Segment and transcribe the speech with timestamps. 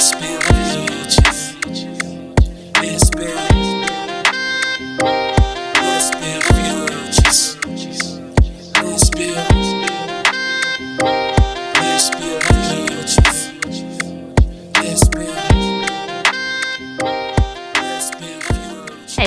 [0.00, 0.08] Hey,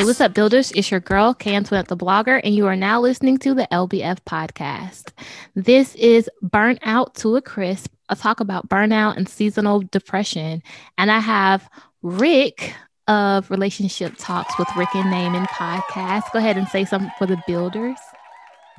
[0.03, 0.71] what's up, builders?
[0.71, 4.21] It's your girl, K Antoinette the blogger, and you are now listening to the LBF
[4.25, 5.11] podcast.
[5.53, 10.63] This is Burnout to a Crisp, a talk about burnout and seasonal depression.
[10.97, 11.69] And I have
[12.01, 12.73] Rick
[13.07, 16.31] of Relationship Talks with Rick and Naaman podcast.
[16.31, 17.97] Go ahead and say something for the builders.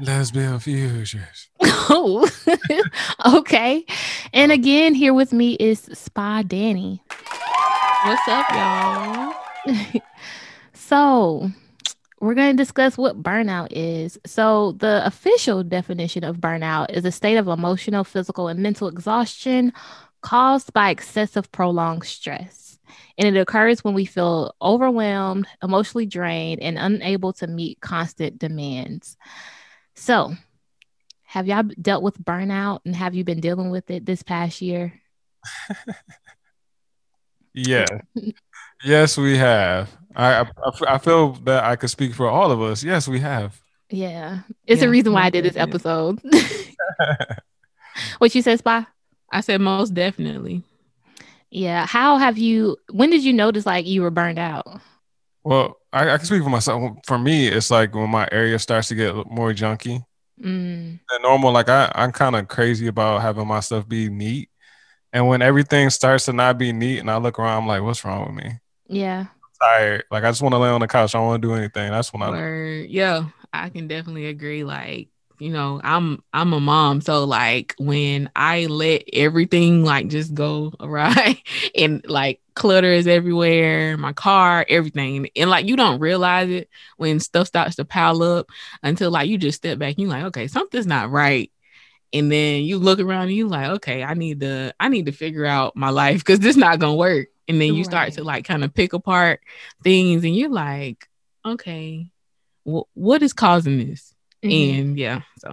[0.01, 1.49] Let's build futures.
[1.87, 2.27] Oh,
[3.37, 3.85] okay.
[4.33, 4.55] And oh.
[4.55, 7.03] again, here with me is Spa Danny.
[8.05, 10.03] What's up, y'all?
[10.73, 11.51] So,
[12.25, 14.19] we're going to discuss what burnout is.
[14.25, 19.73] So, the official definition of burnout is a state of emotional, physical, and mental exhaustion
[20.23, 22.79] caused by excessive prolonged stress.
[23.19, 29.17] And it occurs when we feel overwhelmed, emotionally drained, and unable to meet constant demands.
[29.95, 30.35] So,
[31.25, 35.01] have y'all dealt with burnout and have you been dealing with it this past year?
[37.55, 37.87] Yeah.
[38.85, 39.91] yes, we have.
[40.15, 40.47] I, I
[40.89, 42.85] I feel that I could speak for all of us.
[42.85, 43.61] Yes, we have.
[43.91, 44.41] Yeah.
[44.67, 46.21] It's the reason why I did this episode.
[48.19, 48.87] what you said, Spy?
[49.31, 50.63] I said most definitely.
[51.51, 51.87] Yeah.
[51.87, 54.67] How have you when did you notice like you were burned out?
[55.45, 56.93] well, I, I can speak for myself.
[57.07, 60.05] For me, it's like when my area starts to get more junky
[60.43, 61.53] Mm, than normal.
[61.53, 64.51] Like I, I'm kind of crazy about having my stuff be neat.
[65.13, 68.05] And when everything starts to not be neat and I look around, I'm like, what's
[68.05, 68.59] wrong with me?
[68.89, 69.27] Yeah.
[69.61, 70.05] tired.
[70.11, 71.15] Like I just want to lay on the couch.
[71.15, 71.91] I don't want to do anything.
[71.91, 72.87] That's when I.
[72.89, 74.65] Yeah, I can definitely agree.
[74.65, 80.35] Like, you know, I'm I'm a mom, so like when I let everything like just
[80.35, 81.43] go awry
[81.77, 87.21] and like clutter is everywhere, my car, everything, and like you don't realize it when
[87.21, 88.49] stuff starts to pile up
[88.83, 89.91] until like you just step back.
[89.91, 91.51] And you're like, okay, something's not right.
[92.13, 95.13] And then you look around and you like, okay, I need to I need to
[95.13, 97.29] figure out my life because this not gonna work.
[97.49, 99.41] And then you start to like kind of pick apart
[99.83, 101.09] things, and you're like,
[101.45, 102.09] okay,
[102.67, 104.15] wh- what is causing this?
[104.43, 104.79] Mhm.
[104.79, 105.53] And yeah, so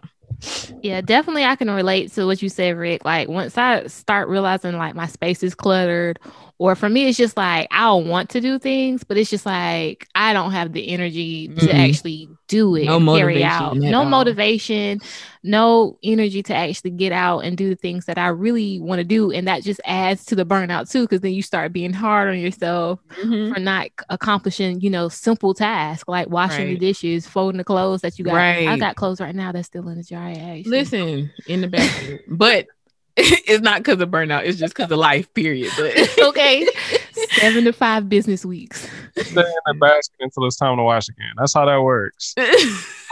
[0.81, 3.05] Yeah, definitely I can relate to what you said, Rick.
[3.05, 6.19] Like once I start realizing like my space is cluttered,
[6.61, 9.47] or for me, it's just like I don't want to do things, but it's just
[9.47, 11.89] like I don't have the energy to Mhm.
[11.89, 13.77] actually do it, No carry motivation out.
[13.77, 14.05] No all.
[14.05, 14.99] motivation,
[15.43, 19.03] no energy to actually get out and do the things that I really want to
[19.03, 19.31] do.
[19.31, 22.37] And that just adds to the burnout too, because then you start being hard on
[22.37, 23.53] yourself Mhm.
[23.55, 28.19] for not accomplishing, you know, simple tasks like washing the dishes, folding the clothes that
[28.19, 28.35] you got.
[28.35, 30.35] I got clothes right now that's still in the dryer.
[30.37, 30.63] Actually.
[30.69, 32.67] listen in the basket, but
[33.17, 34.45] it's not because of burnout.
[34.45, 35.31] It's just because of life.
[35.33, 35.71] Period.
[35.77, 36.67] But okay.
[37.31, 38.87] Seven to five business weeks.
[39.15, 41.33] stay in the basket until it's time to wash again.
[41.37, 42.33] That's how that works.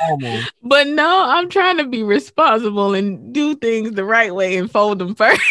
[0.07, 0.41] Normal.
[0.63, 4.99] but no, I'm trying to be responsible and do things the right way and fold
[4.99, 5.41] them first.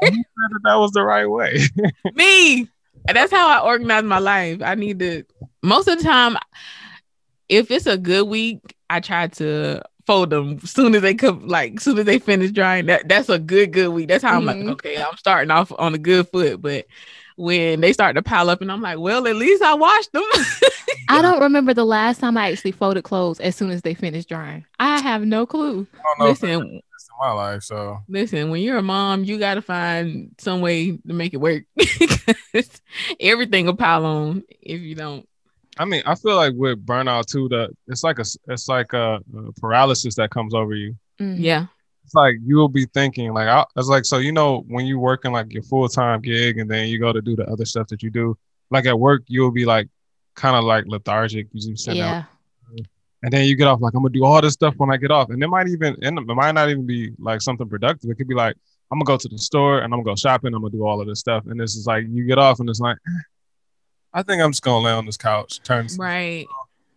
[0.00, 1.60] Who said that that was the right way?
[2.14, 2.68] Me.
[3.06, 4.60] And that's how I organize my life.
[4.62, 5.24] I need to
[5.62, 6.36] most of the time,
[7.48, 11.46] if it's a good week, I try to fold them as soon as they come,
[11.46, 12.86] like soon as they finish drying.
[12.86, 14.08] That that's a good, good week.
[14.08, 14.46] That's how I'm Mhm.
[14.46, 16.60] like, okay, I'm starting off on a good foot.
[16.62, 16.86] But
[17.36, 20.24] when they start to pile up and I'm like, well, at least I washed them.
[21.08, 24.28] I don't remember the last time I actually folded clothes as soon as they finished
[24.28, 24.64] drying.
[24.80, 25.86] I have no clue.
[25.94, 26.50] I don't know Listen,
[26.94, 27.62] it's in my life.
[27.62, 31.36] So Listen, when you're a mom, you got to find some way to make it
[31.38, 31.64] work.
[32.52, 32.80] 'Cause
[33.20, 35.28] Everything will pile on if you don't.
[35.78, 39.20] I mean, I feel like with burnout too, that it's like a it's like a,
[39.36, 40.96] a paralysis that comes over you.
[41.20, 41.36] Mm.
[41.38, 41.66] Yeah.
[42.04, 44.98] It's like you will be thinking like I it's like so you know when you're
[44.98, 47.86] working like your full time gig and then you go to do the other stuff
[47.88, 48.36] that you do
[48.70, 49.88] like at work you'll be like
[50.34, 52.26] kind of like lethargic you just sitting there
[52.74, 52.84] Yeah.
[53.24, 55.10] and then you get off like I'm gonna do all this stuff when I get
[55.10, 58.08] off, and it might even and it might not even be like something productive.
[58.10, 58.56] It could be like
[58.90, 60.54] I'm gonna go to the store and I'm gonna go shopping.
[60.54, 62.70] I'm gonna do all of this stuff, and this is like you get off and
[62.70, 62.96] it's like
[64.12, 66.46] I think I'm just gonna lay on this couch, turn Right.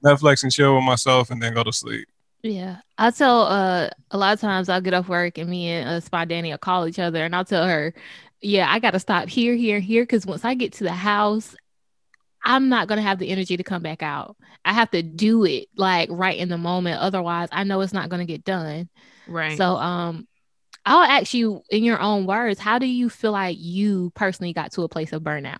[0.03, 2.07] Netflix and chill with myself, and then go to sleep.
[2.43, 2.77] Yeah.
[2.97, 5.99] I tell uh a lot of times I'll get off work and me and uh
[5.99, 7.93] Spot Danny will call each other and I'll tell her,
[8.41, 10.05] yeah, I gotta stop here, here, here.
[10.05, 11.55] Cause once I get to the house,
[12.43, 14.37] I'm not gonna have the energy to come back out.
[14.65, 16.99] I have to do it like right in the moment.
[16.99, 18.89] Otherwise, I know it's not gonna get done.
[19.27, 19.57] Right.
[19.57, 20.27] So um
[20.83, 24.71] I'll ask you in your own words, how do you feel like you personally got
[24.73, 25.59] to a place of burnout?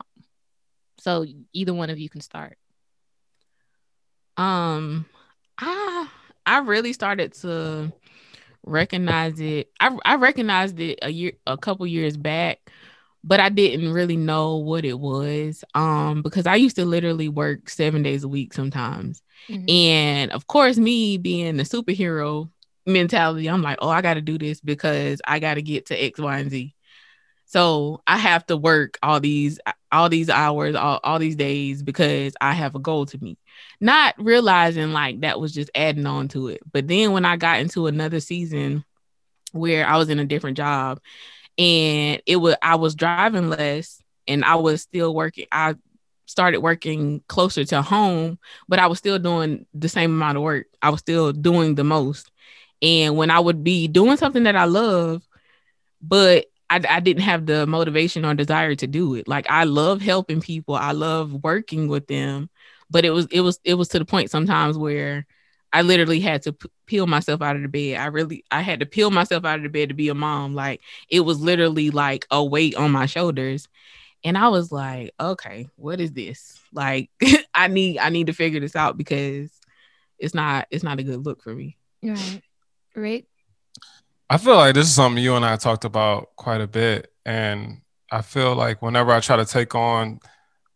[1.02, 2.58] So either one of you can start.
[4.38, 5.06] um
[5.58, 6.08] I
[6.46, 7.92] I really started to
[8.66, 9.70] recognize it.
[9.80, 12.60] I I recognized it a year a couple years back
[13.24, 15.64] but I didn't really know what it was.
[15.76, 19.22] Um, because I used to literally work seven days a week sometimes.
[19.48, 19.70] Mhm.
[19.70, 22.50] And of course, me being the superhero
[22.88, 25.96] mentality, I'm like, oh, I got to do this because I got to get to
[26.04, 26.74] X, Y, and Z.
[27.52, 29.60] So I have to work all these
[29.92, 33.40] all these hours, all, all these days because I have a goal to meet.
[33.82, 36.62] Not realizing like that was just adding on to it.
[36.72, 38.86] But then when I got into another season
[39.52, 41.02] where I was in a different job
[41.58, 45.48] and it was I was driving less and I was still working.
[45.52, 45.76] I
[46.28, 48.40] started working closer to home,
[48.70, 50.68] but I was still doing the same amount of work.
[50.82, 52.32] I was still doing the most.
[52.82, 55.22] And when I would be doing something that I love,
[56.02, 59.28] but I, I didn't have the motivation or desire to do it.
[59.28, 60.74] Like I love helping people.
[60.74, 62.50] I love working with them,
[62.90, 65.28] but it was it was it was to the point sometimes where
[65.74, 67.98] I literally had to p- peel myself out of the bed.
[67.98, 70.56] I really I had to peel myself out of the bed to be a mom.
[70.56, 70.80] Like
[71.10, 73.68] it was literally like a weight on my shoulders.
[74.24, 76.58] And I was like, okay, what is this?
[76.72, 77.10] Like
[77.54, 79.52] I need I need to figure this out because
[80.18, 81.76] it's not it's not a good look for me.
[82.02, 82.42] Right.
[82.96, 83.26] Rick.
[84.32, 87.12] I feel like this is something you and I talked about quite a bit.
[87.26, 90.22] And I feel like whenever I try to take on,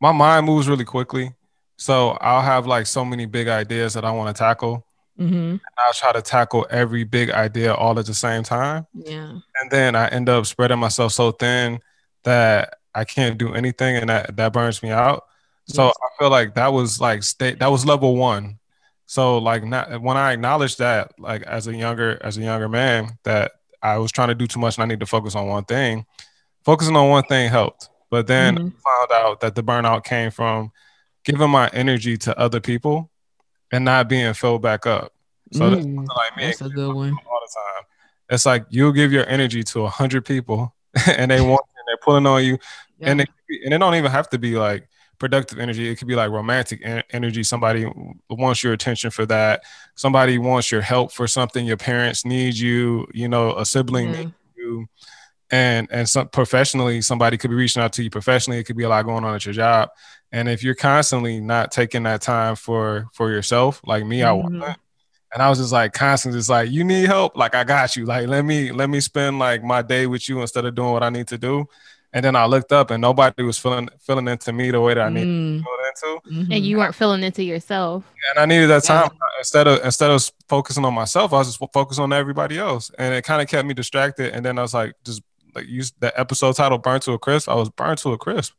[0.01, 1.33] my mind moves really quickly.
[1.77, 4.85] So I'll have like so many big ideas that I want to tackle.
[5.17, 5.55] Mm-hmm.
[5.77, 8.87] I'll try to tackle every big idea all at the same time.
[8.93, 9.31] Yeah.
[9.61, 11.79] And then I end up spreading myself so thin
[12.23, 15.23] that I can't do anything and that, that burns me out.
[15.67, 15.95] So Yes.
[16.03, 18.59] I feel like that was like state that was level one.
[19.05, 23.17] So like not when I acknowledged that like as a younger as a younger man
[23.23, 25.65] that I was trying to do too much and I need to focus on one
[25.65, 26.05] thing.
[26.63, 27.89] Focusing on one thing helped.
[28.09, 28.73] But then Mhm.
[28.73, 30.71] I found out that the burnout came from
[31.23, 33.11] giving my energy to other people
[33.71, 35.13] and not being filled back up.
[35.53, 37.13] So that's Mm, like me that's a good one.
[37.13, 37.83] all the time.
[38.29, 40.73] It's like you'll give your energy to a hundred people
[41.07, 42.57] and they want and they're pulling on you
[43.01, 43.29] and it,
[43.63, 44.87] and it don't even have to be like
[45.19, 45.89] productive energy.
[45.89, 47.43] It could be like romantic en- energy.
[47.43, 47.85] Somebody
[48.29, 49.63] wants your attention for that.
[49.95, 51.65] Somebody wants your help for something.
[51.65, 53.07] Your parents need you.
[53.13, 54.87] You know, a sibling needs you.
[55.51, 58.59] And and some professionally, somebody could be reaching out to you professionally.
[58.59, 59.89] It could be a lot going on at your job.
[60.31, 64.43] And if you're constantly not taking that time for for yourself, like me, I Mhm.
[64.43, 64.77] wasn't.
[65.33, 67.35] And I was just like constantly just like, you need help?
[67.35, 68.05] Like I got you.
[68.05, 71.03] Like let me let me spend like my day with you instead of doing what
[71.03, 71.67] I need to do.
[72.15, 75.05] And then I looked up and nobody was feeling feeling into me the way that
[75.05, 76.29] I needed Mm, to feel into.
[76.49, 76.55] mhm.
[76.55, 78.03] And you weren't feeling into yourself.
[78.31, 79.01] And I needed that Yeah.
[79.03, 82.89] time instead of instead of focusing on myself, I was just focusing on everybody else.
[82.97, 84.33] And it kind of kept me distracted.
[84.33, 85.21] And then I was like, just
[85.53, 87.49] like use the episode title Burnt to a Crisp.
[87.49, 88.53] I was burnt to a crisp.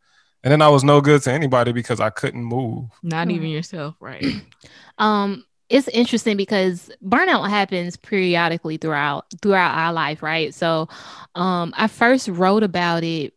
[0.44, 2.84] And then I was no good to anybody because I couldn't move.
[3.02, 4.22] not even yourself, right?
[4.98, 10.88] um it's interesting because burnout happens periodically throughout throughout our life right so
[11.34, 13.34] um i first wrote about it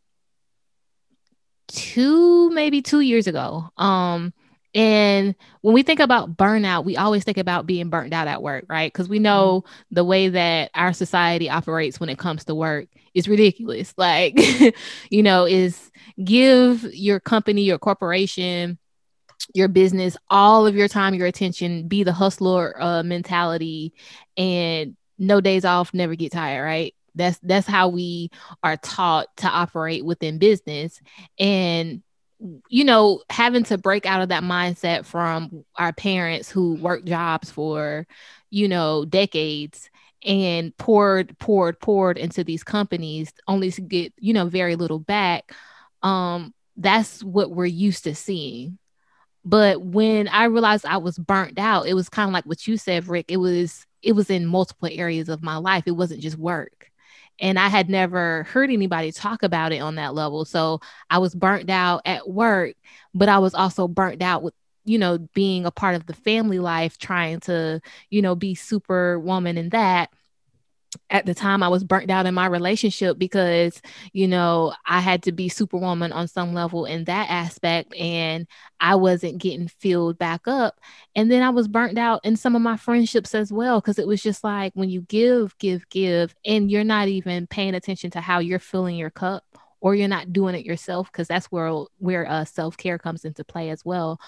[1.70, 3.70] two maybe two years ago.
[3.78, 4.34] Um
[4.76, 8.66] and when we think about burnout we always think about being burnt out at work
[8.70, 8.92] right?
[8.92, 13.28] Because we know the way that our society operates when it comes to work is
[13.28, 13.94] ridiculous.
[13.98, 14.40] Like
[15.10, 15.92] you know is
[16.24, 18.78] give your company your corporation
[19.54, 23.94] your business all of your time your attention be the hustler uh, mentality
[24.38, 28.32] and no days off never get tired right that's that's how we
[28.64, 31.02] are taught to operate within business.
[31.38, 32.02] And
[32.70, 37.52] you know having to break out of that mindset from our parents who worked jobs
[37.52, 38.08] for
[38.50, 39.90] you know decades
[40.24, 45.54] and poured poured poured into these companies only to get you know very little back
[46.02, 48.78] um that's what we're used to seeing.
[49.44, 52.78] But when i realized i was burnt out it was kind of like what you
[52.78, 55.84] said rick it was it was in multiple areas of my life.
[55.86, 56.89] It wasn't just work
[57.40, 60.46] and i had never heard anybody talk about it on that level.
[60.46, 62.76] So i was burnt out at work
[63.14, 64.54] but i was also burnt out with
[64.86, 69.58] you know being a part of the family life trying to you know be superwoman
[69.58, 70.10] in that
[71.10, 73.82] at the time I was burnt out in my relationship because,
[74.14, 78.48] you know, I had to be superwoman on some level in that aspect and
[78.80, 80.80] I wasn't getting filled back up.
[81.16, 84.08] And then I was burnt out in some of my friendships as well because it
[84.08, 88.22] was just like when you give, give, give, and you're not even paying attention to
[88.22, 89.44] how you're filling your cup
[89.82, 93.70] or you're not doing it yourself because that's where where uh, self-care comes into play
[93.70, 94.20] as well.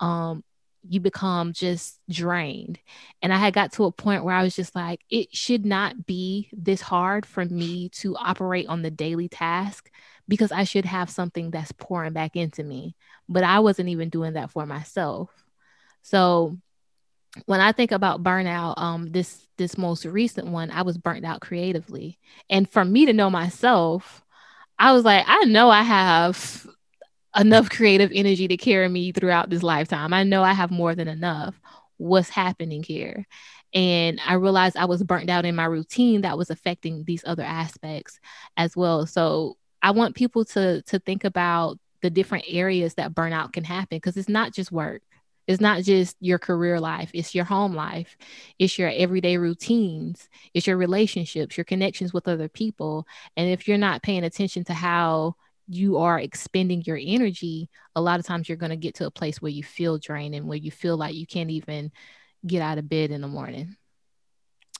[0.00, 0.44] Um
[0.86, 2.78] you become just drained.
[3.22, 6.06] And I had got to a point where I was just like, it should not
[6.06, 9.90] be this hard for me to operate on the daily task
[10.28, 12.96] because I should have something that's pouring back into me.
[13.28, 15.30] But I wasn't even doing that for myself.
[16.02, 16.58] So
[17.46, 21.40] when I think about burnout, um, this this most recent one, I was burnt out
[21.40, 22.18] creatively.
[22.48, 24.24] And for me to know myself,
[24.78, 26.66] I was like, I know I have
[27.38, 30.12] enough creative energy to carry me throughout this lifetime.
[30.12, 31.60] I know I have more than enough.
[31.96, 33.26] What's happening here?
[33.74, 37.42] And I realized I was burnt out in my routine that was affecting these other
[37.42, 38.18] aspects
[38.56, 39.06] as well.
[39.06, 43.96] So I want people to to think about the different areas that burnout can happen
[43.96, 45.02] because it's not just work.
[45.46, 48.18] It's not just your career life, it's your home life,
[48.58, 53.06] it's your everyday routines, it's your relationships, your connections with other people.
[53.34, 55.36] And if you're not paying attention to how
[55.68, 59.10] you are expending your energy, a lot of times you're going to get to a
[59.10, 61.92] place where you feel drained and where you feel like you can't even
[62.46, 63.76] get out of bed in the morning.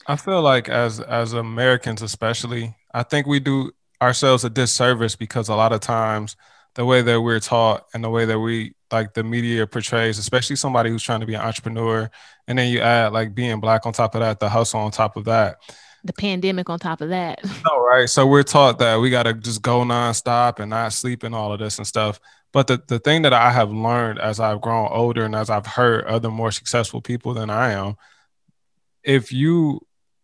[0.06, 5.48] I feel like as as Americans especially, I think we do ourselves a disservice because
[5.48, 6.36] a lot of times
[6.74, 10.56] the way that we're taught and the way that we like the media portrays, especially
[10.56, 12.10] somebody who's trying to be an entrepreneur,
[12.46, 15.16] and then you add like being black on top of that, the hustle on top
[15.16, 15.58] of that
[16.04, 17.40] the pandemic on top of that.
[17.64, 18.08] No, right.
[18.08, 21.52] So we're taught that we got to just go nonstop and not sleep and all
[21.52, 22.20] of this and stuff.
[22.52, 25.66] But the, the thing that I have learned as I've grown older and as I've
[25.66, 27.96] heard other more successful people than I am,
[29.02, 29.80] if you,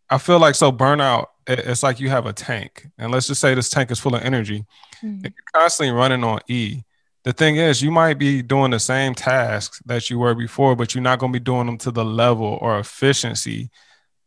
[0.08, 2.86] I feel like so burnout, it's like you have a tank.
[2.96, 4.64] And let's just say this tank is full of energy.
[5.02, 5.26] Mm-hmm.
[5.26, 6.82] If you're constantly running on E,
[7.24, 10.94] the thing is, you might be doing the same tasks that you were before, but
[10.94, 13.70] you're not going to be doing them to the level or efficiency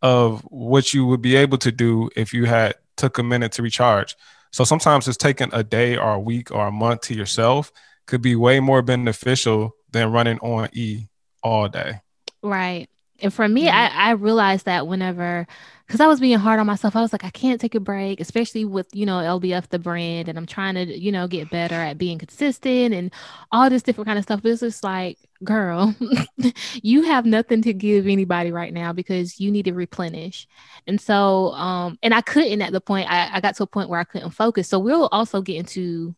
[0.07, 3.61] of what you would be able to do if you had took a minute to
[3.61, 4.15] recharge.
[4.51, 7.73] So sometimes just taking a day or a week or a month to yourself
[8.05, 11.07] could be way more beneficial than running on E
[11.43, 11.99] all day.
[12.41, 12.87] Right.
[13.19, 15.47] And for me, I, I realized that whenever
[15.87, 16.97] because I was being hard on myself.
[16.97, 20.27] I was like, I can't take a break, especially with, you know, LBF, the brand,
[20.27, 23.09] and I'm trying to, you know, get better at being consistent and
[23.53, 24.41] all this different kind of stuff.
[24.43, 25.95] But it's just like, girl,
[26.83, 30.45] you have nothing to give anybody right now because you need to replenish.
[30.87, 33.87] And so, um, and I couldn't at the point, I, I got to a point
[33.87, 34.67] where I couldn't focus.
[34.67, 36.15] So we'll also get into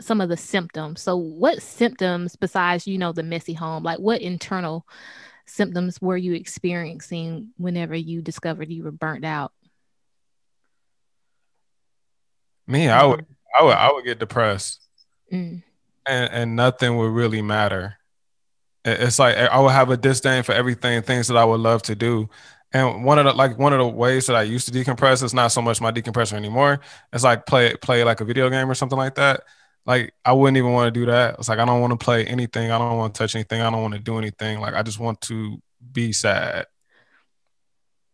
[0.00, 1.00] some of the symptoms.
[1.00, 4.84] So what symptoms besides, you know, the messy home, like what internal
[5.52, 9.52] symptoms were you experiencing whenever you discovered you were burnt out?
[12.66, 13.26] Me, I would,
[13.58, 14.80] I would, I would get depressed,
[15.32, 15.62] mm.
[16.06, 17.96] and and nothing would really matter.
[18.84, 21.94] It's like I would have a disdain for everything, things that I would love to
[21.94, 22.28] do.
[22.72, 25.34] And one of the like one of the ways that I used to decompress is
[25.34, 26.80] not so much my decompressor anymore.
[27.12, 29.42] It's like play play like a video game or something like that
[29.84, 31.36] like I wouldn't even want to do that.
[31.38, 32.70] It's like I don't want to play anything.
[32.70, 33.60] I don't want to touch anything.
[33.60, 34.60] I don't want to do anything.
[34.60, 35.60] Like I just want to
[35.92, 36.66] be sad.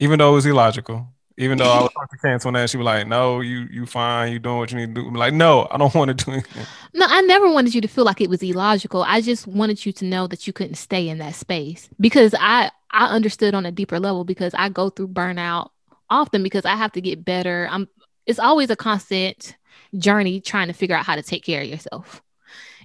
[0.00, 1.08] Even though it was illogical.
[1.40, 3.86] Even though I was talking to Candace on that, she was like, "No, you you
[3.86, 4.32] fine.
[4.32, 6.32] You doing what you need to do." I'm like, "No, I don't want to do
[6.32, 9.04] anything." No, I never wanted you to feel like it was illogical.
[9.04, 12.72] I just wanted you to know that you couldn't stay in that space because I
[12.90, 15.70] I understood on a deeper level because I go through burnout
[16.10, 17.68] often because I have to get better.
[17.70, 17.88] I'm
[18.26, 19.56] it's always a constant
[19.96, 22.22] journey trying to figure out how to take care of yourself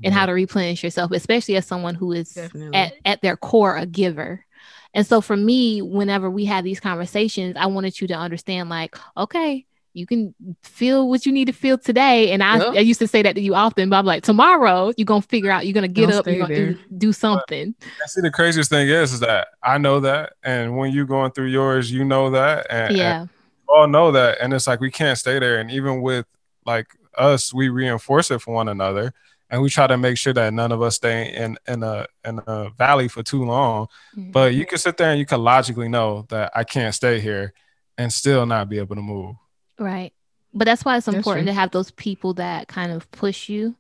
[0.04, 2.38] and how to replenish yourself, especially as someone who is
[2.74, 4.46] at, at their core a giver.
[4.94, 8.96] And so for me, whenever we had these conversations, I wanted you to understand, like,
[9.18, 10.34] okay, you can
[10.64, 12.32] feel what you need to feel today.
[12.32, 12.68] And I, yep.
[12.74, 15.52] I used to say that to you often, but I'm like, tomorrow you're gonna figure
[15.52, 17.76] out, you're gonna get Don't up, you're gonna do, do, something.
[17.80, 21.32] But, see, the craziest thing is, is that I know that, and when you're going
[21.32, 23.30] through yours, you know that, and yeah, and
[23.68, 25.60] all know that, and it's like we can't stay there.
[25.60, 26.26] And even with
[26.66, 29.14] like us, we reinforce it for one another,
[29.50, 32.40] and we try to make sure that none of us stay in in a in
[32.48, 33.88] a valley for too long.
[34.16, 34.32] Mm-hmm.
[34.32, 37.54] But you can sit there and you can logically know that I can't stay here
[37.98, 39.36] and still not be able to move.
[39.80, 40.14] Right.
[40.56, 43.76] But that's why it's important to have those people that kind of push you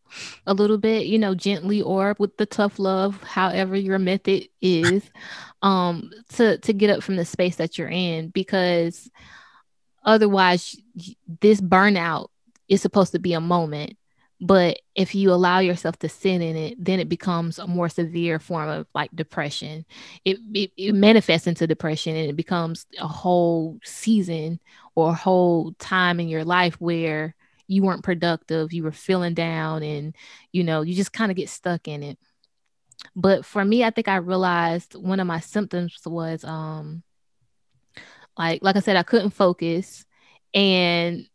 [0.48, 5.04] a little bit, you know, gently or with the tough love, however your method is,
[5.62, 9.10] um, to to get up from the space that you're in because
[10.04, 10.76] otherwise
[11.42, 12.30] this burnout
[12.74, 13.98] is supposed to be a moment
[14.44, 18.40] but if you allow yourself to sit in it then it becomes a more severe
[18.40, 19.86] form of like depression.
[20.26, 24.60] It, it, it, manifests into depression and it becomes a whole season
[24.96, 27.36] or a whole time in your life where
[27.68, 30.14] you weren't productive you were feeling down and
[30.52, 32.20] you know you just kind of get stuck in it.
[33.16, 37.04] But for me i think i realized one of my symptoms was um
[38.38, 40.06] like like i said i couldn't focus
[40.54, 41.28] and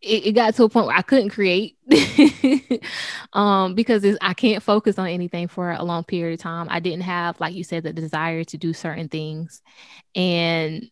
[0.00, 1.76] it, it, got to a point where I couldn't create
[3.32, 6.68] um, because I can't focus on anything for a long period of time.
[6.70, 9.60] I didn't have, like you said, the desire to do certain things.
[10.14, 10.88] And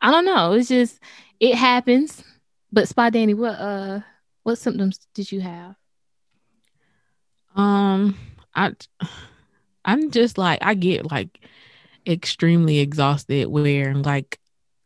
[0.00, 0.98] I don't know, it's just,
[1.38, 2.24] it happens.
[2.72, 4.00] But Spy Danny, what, uh,
[4.42, 5.76] what symptoms did you have?
[7.54, 8.16] Um,
[8.54, 8.72] I,
[9.84, 11.38] I'm just like, I get like
[12.06, 14.40] extremely exhausted where like,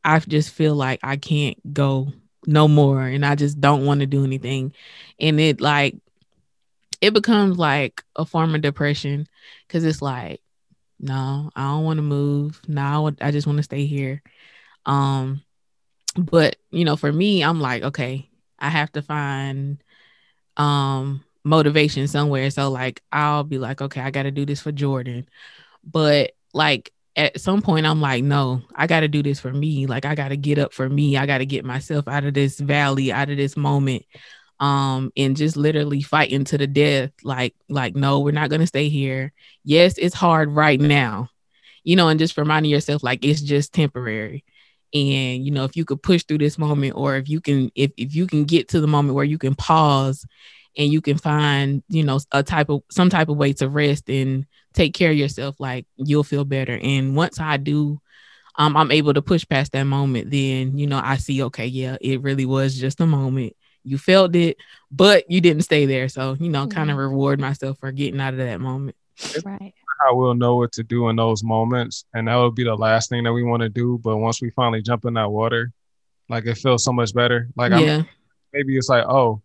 [0.04, 2.12] I just feel like I can't go
[2.46, 4.72] no more and I just don't want to do anything.
[5.20, 5.96] And it like
[7.00, 9.26] it becomes like a form of depression
[9.66, 10.40] because it's like,
[10.98, 12.60] no, I don't want to move.
[12.68, 14.22] No, I just want to stay here.
[14.86, 15.42] Um,
[16.16, 19.82] but you know, for me, I'm like, okay, I have to find
[20.56, 22.50] um motivation somewhere.
[22.50, 25.28] So like I'll be like, okay, I gotta do this for Jordan.
[25.84, 29.86] But like at some point I'm like, no, I got to do this for me.
[29.86, 31.16] Like I got to get up for me.
[31.16, 34.04] I got to get myself out of this valley, out of this moment.
[34.58, 38.88] Um and just literally fighting to the death like like no, we're not to stay
[38.88, 39.32] here.
[39.64, 41.28] Yes, it's hard right now.
[41.84, 44.44] You know, and just reminding yourself like it's just temporary.
[44.94, 47.92] And you know, if you could push through this moment or if you can if
[47.98, 50.24] if you can get to the moment where you can pause
[50.76, 54.08] and you can find, you know, a type of some type of way to rest
[54.08, 54.46] and
[54.76, 56.78] take care of yourself, like you'll feel better.
[56.80, 58.00] And once I do,
[58.56, 61.96] um, I'm able to push past that moment, then you know, I see, okay, yeah,
[62.00, 63.54] it really was just a moment.
[63.82, 64.56] You felt it,
[64.90, 66.08] but you didn't stay there.
[66.08, 68.96] So, you know, kind of reward myself for getting out of that moment.
[69.44, 69.74] Right.
[70.00, 73.08] How we'll know what to do in those moments, and that will be the last
[73.08, 73.98] thing that we want to do.
[74.02, 75.72] But once we finally jump in that water,
[76.28, 77.48] like it feels so much better.
[77.56, 77.98] Like yeah.
[77.98, 78.08] I'm,
[78.52, 79.40] maybe it's like, oh,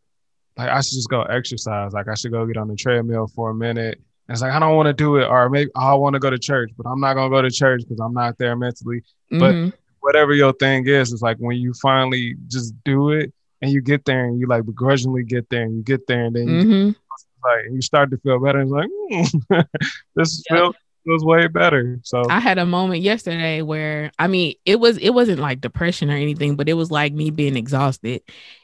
[0.57, 1.93] like I should just go exercise.
[1.93, 4.01] Like I should go get on the treadmill for a minute.
[4.31, 6.29] And it's like I don't want to do it, or maybe I want to go
[6.29, 9.03] to church, but I'm not gonna go to church because I'm not there mentally.
[9.29, 9.73] But Mhm.
[10.00, 14.05] whatever your thing is, it's like when you finally just do it and you get
[14.05, 16.95] there and you like begrudgingly get there and you get there and then you Mhm.
[17.43, 18.61] like you start to feel better.
[18.61, 19.59] It's like "Hmm,
[20.15, 20.55] this Yeah.
[20.57, 22.00] feels, feels way better.
[22.03, 26.09] So I had a moment yesterday where I mean it was it wasn't like depression
[26.09, 28.21] or anything, but it was like me being exhausted.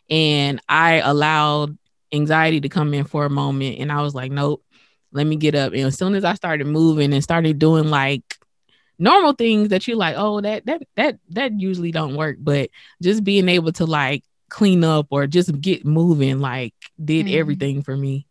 [0.10, 1.78] And I allowed
[2.14, 4.64] anxiety to come in for a moment and I was like, nope,
[5.12, 5.74] let me get up.
[5.74, 8.24] And as soon as I started moving and started doing like
[9.00, 12.38] normal things that you're like, oh, that that that that usually don't work.
[12.40, 12.70] But
[13.02, 16.74] just being able to like clean up or just get moving like
[17.04, 17.36] did Mhm.
[17.36, 18.26] everything for me.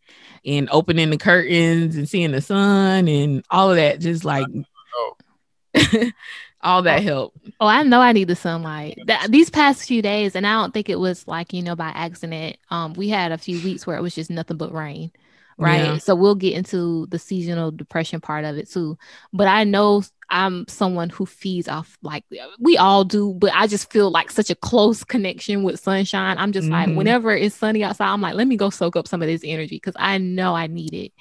[0.45, 4.47] And opening the curtains and seeing the sun and all of that just like
[6.63, 7.39] all that helped.
[7.61, 8.99] Oh, I know I need the sunlight.
[9.07, 11.89] Th- these past few days, and I don't think it was like you know by
[11.89, 12.57] accident.
[12.71, 15.11] Um, we had a few weeks where it was just nothing but rain,
[15.59, 15.95] right?
[15.95, 15.99] Yeah.
[15.99, 18.99] So we'll get into the seasonal depression part of it too.
[19.33, 22.25] But I know I'm someone who feeds off like
[22.59, 26.37] we all do, but I just feel like such a close connection with sunshine.
[26.39, 26.97] I'm just like Mhm.
[26.97, 29.77] whenever it's sunny outside, I'm like, let me go soak up some of this energy
[29.77, 31.13] because I know I need it.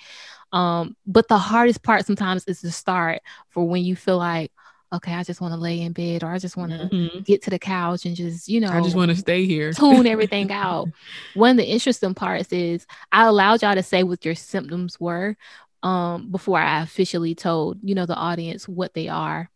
[0.52, 4.52] Um, but the hardest part sometimes is to start for when you feel like,
[4.96, 7.24] okay, I just want to lay in bed or I just want to Mhm.
[7.26, 9.74] get to the couch and just, you know, I just want to stay here.
[9.74, 10.90] tune everything out.
[11.34, 15.36] One of the interesting parts is I allowed y'all to say what your symptoms were
[15.84, 19.50] um, before I officially told, you know, the audience what they are.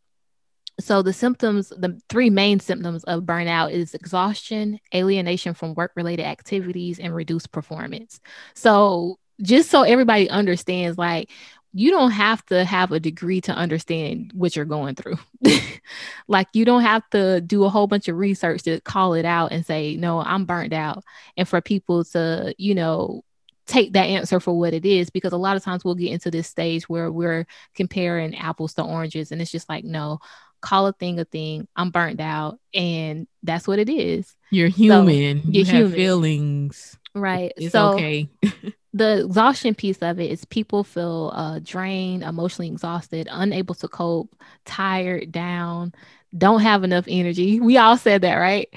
[0.80, 6.99] So the symptoms, the three main symptoms of burnout is exhaustion, alienation from work-related activities,
[6.99, 8.21] and reduced performance.
[8.56, 11.30] So just so everybody understands, like
[11.73, 15.17] you don't have to have a degree to understand what you're going through.
[16.27, 19.51] like you don't have to do a whole bunch of research to call it out
[19.51, 21.03] and say, no, I'm burnt out.
[21.38, 23.23] And for people to, you know,
[23.67, 26.32] take that answer for what it is, because a lot of times we'll get into
[26.32, 29.32] this stage where we're comparing apples to oranges.
[29.32, 30.19] And it's just like, no,
[30.62, 31.67] call a thing a thing.
[31.75, 32.60] I'm burnt out.
[32.73, 34.36] And that's what it is.
[34.49, 35.41] You're human.
[35.43, 35.93] you're you have human.
[35.93, 36.98] feelings.
[37.15, 37.52] Right.
[37.58, 38.30] It's so okay.
[38.93, 44.36] the exhaustion piece of it is people feel uh, drained, emotionally exhausted, unable to cope,
[44.65, 45.93] tired, down,
[46.38, 47.60] don't have enough energy.
[47.69, 48.69] We all said that, right?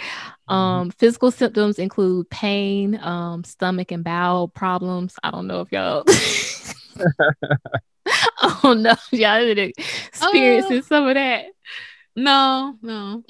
[0.49, 5.15] Um, physical symptoms include pain, um, stomach and bowel problems.
[5.23, 6.05] I don't know if y'all.
[8.65, 11.47] Know if y'all been experiencing some of that.
[12.15, 13.25] No, no.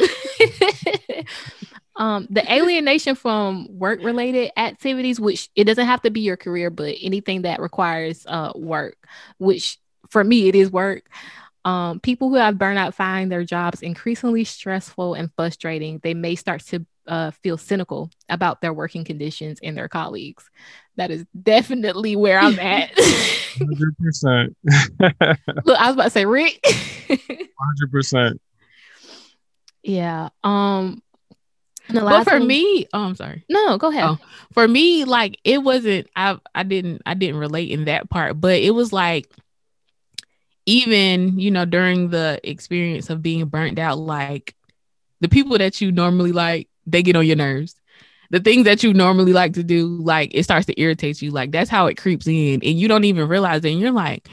[1.96, 6.70] Um, the alienation from work related activities, which it doesn't have to be your career,
[6.70, 8.96] but anything that requires uh, work,
[9.38, 9.78] which
[10.08, 11.08] for me it is work.
[11.64, 16.00] Um, people who have burnout find their jobs increasingly stressful and frustrating.
[16.02, 20.48] They may start to uh, feel cynical about their working conditions and their colleagues.
[20.96, 22.90] That is definitely where I'm at.
[22.96, 24.56] hundred percent,
[25.64, 26.60] Look, I was about to say, Rick.
[26.64, 28.40] hundred percent.
[29.82, 30.30] yeah.
[30.42, 31.02] Um.
[32.00, 33.44] But for one- me, oh, I'm sorry.
[33.48, 34.04] no, go ahead.
[34.04, 34.18] Oh.
[34.52, 36.08] For me, like it wasn't.
[36.16, 39.30] I I didn't I didn't relate in that part, but it was like
[40.66, 44.54] even you know during the experience of being burnt out, like
[45.20, 47.76] the people that you normally like, they get on your nerves.
[48.30, 51.30] The things that you normally like to do, like it starts to irritate you.
[51.30, 53.72] Like that's how it creeps in, and you don't even realize it.
[53.72, 54.28] And you're like,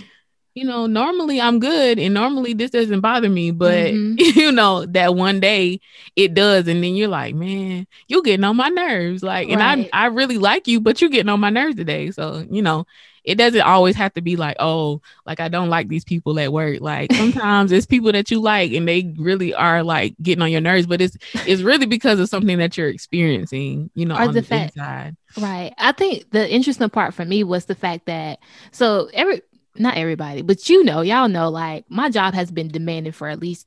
[0.56, 4.18] you know, normally I'm good and normally this doesn't bother me, but Mhm.
[4.36, 5.80] you know, that one day
[6.16, 6.68] it does.
[6.68, 9.24] And then you're like, man, you're getting on my nerves.
[9.24, 9.90] Like, and Right.
[9.94, 12.12] I I really like you, but you're getting on my nerves today.
[12.12, 12.86] So, you know,
[13.24, 16.52] it doesn't always have to be like, oh, like I don't like these people at
[16.52, 16.82] work.
[16.82, 20.62] Like sometimes it's people that you like and they really are like getting on your
[20.62, 24.28] nerves, but it's it's really because of something that you're experiencing, you know, Or on
[24.34, 25.16] the the, fact- inside.
[25.38, 25.74] Right.
[25.78, 28.40] I think the interesting part for me was the fact that
[28.72, 29.42] so every
[29.80, 33.39] not everybody, but you know, y'all know, like my job has been demanding for at
[33.39, 33.65] least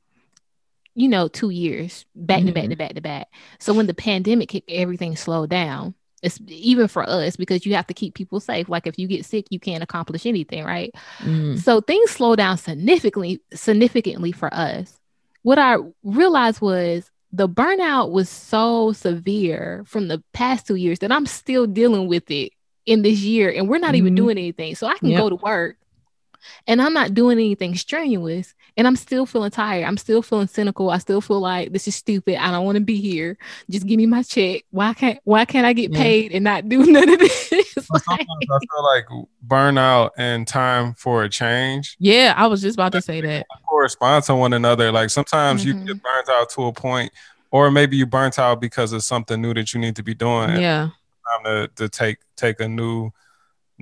[0.94, 3.28] you know two years back to back to back to back.
[3.58, 5.94] So when the pandemic hit, everything slowed down.
[6.22, 8.68] It's even for us because you have to keep people safe.
[8.68, 10.94] Like if you get sick, you can't accomplish anything, right?
[11.20, 11.58] Mhm.
[11.58, 15.00] So things slow down significantly, significantly for us.
[15.42, 21.10] What I realized was the burnout was so severe from the past two years that
[21.10, 22.52] I'm still dealing with it
[22.86, 24.16] in this year, and we're not even Mhm.
[24.16, 24.74] doing anything.
[24.76, 25.18] So I can Yep.
[25.20, 25.76] go to work
[26.66, 29.84] and I'm not doing anything strenuous, and I'm still feeling tired.
[29.84, 30.90] I'm still feeling cynical.
[30.90, 32.36] I still feel like this is stupid.
[32.42, 33.36] I don't want to be here.
[33.70, 34.62] Just give me my check.
[34.70, 37.52] Why can't Why can't I get paid and not do none of this?
[37.92, 39.06] Like- sometimes I feel like
[39.46, 43.46] burnout and time for a change Yeah, I was just about to say that.
[43.68, 44.92] correspond to one another.
[44.92, 45.66] Like sometimes Mhm.
[45.66, 47.12] you get burnt out to a point,
[47.50, 50.60] or maybe you burnt out because of something new that you need to be doing.
[50.60, 50.90] Yeah.
[51.36, 53.10] time to, to take take a new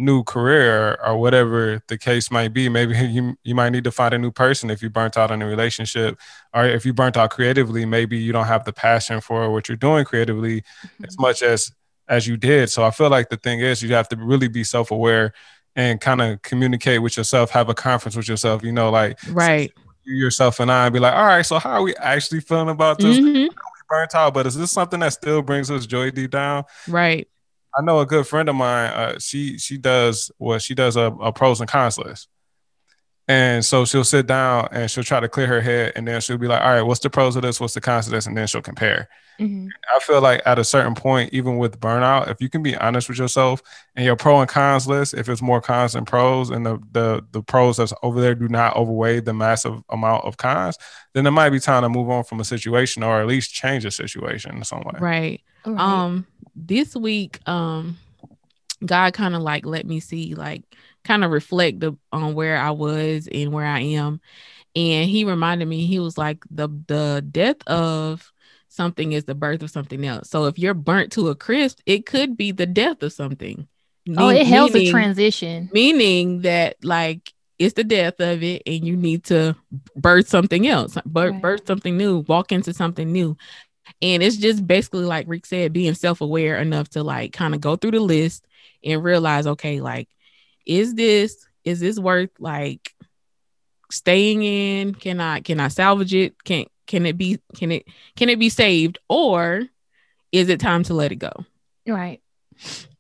[0.00, 2.68] new career or whatever the case might be.
[2.68, 5.42] Maybe you you might need to find a new person if you burnt out in
[5.42, 6.18] a relationship,
[6.54, 7.84] or if you burnt out creatively.
[7.86, 10.64] Maybe you don't have the passion for what you're doing creatively
[11.06, 11.70] as much as
[12.08, 12.70] as you did.
[12.70, 15.32] So I feel like the thing is you have to really be self aware
[15.76, 18.64] and kind of communicate with yourself, have a conference with yourself.
[18.64, 19.72] You know, like Right.
[20.04, 22.68] you yourself and I, and be like, all right, so how are we actually feeling
[22.70, 23.18] about this?
[23.18, 23.48] Mhm.
[23.88, 26.64] Burnt out, but is this something that still brings us joy deep down?
[26.88, 27.28] Right.
[27.76, 28.90] I know a good friend of mine.
[28.90, 32.28] Uh, she she does what she does a, a pros and cons list,
[33.28, 36.38] and so she'll sit down and she'll try to clear her head, and then she'll
[36.38, 37.60] be like, "All right, what's the pros of this?
[37.60, 39.08] What's the cons of this?" And then she'll compare.
[39.38, 39.68] Mhm.
[39.94, 43.08] I feel like at a certain point, even with burnout, if you can be honest
[43.08, 43.62] with yourself
[43.96, 47.24] and your pro and cons list, if it's more cons than pros, and the the
[47.30, 50.76] the pros that's over there do not overweigh the massive amount of cons,
[51.14, 53.84] then it might be time to move on from a situation or at least change
[53.84, 54.98] a situation in some way.
[54.98, 55.40] Right.
[55.64, 55.78] Right.
[55.78, 56.26] Um,
[56.66, 57.96] this week, um,
[58.84, 60.62] God kind of like let me see, like,
[61.04, 64.20] kind of reflect the, on where I was and where I am,
[64.76, 65.86] and He reminded me.
[65.86, 68.32] He was like, the the death of
[68.68, 70.30] something is the birth of something else.
[70.30, 73.66] So if you're burnt to a crisp, it could be the death of something.
[74.16, 75.68] oh, Me- it helps a transition.
[75.72, 79.54] meaning that like it's the death of it and you need to
[79.94, 81.42] birth something else birth, Right.
[81.42, 83.36] birth something new walk into something new
[84.02, 87.76] and it's just basically like rick said being self-aware enough to like kind of go
[87.76, 88.46] through the list
[88.84, 90.08] and realize okay like
[90.66, 92.94] is this is this worth like
[93.90, 97.84] staying in can i can i salvage it can can it be can it
[98.16, 99.64] can it be saved or
[100.32, 101.32] is it time to let it go
[101.86, 102.20] Right.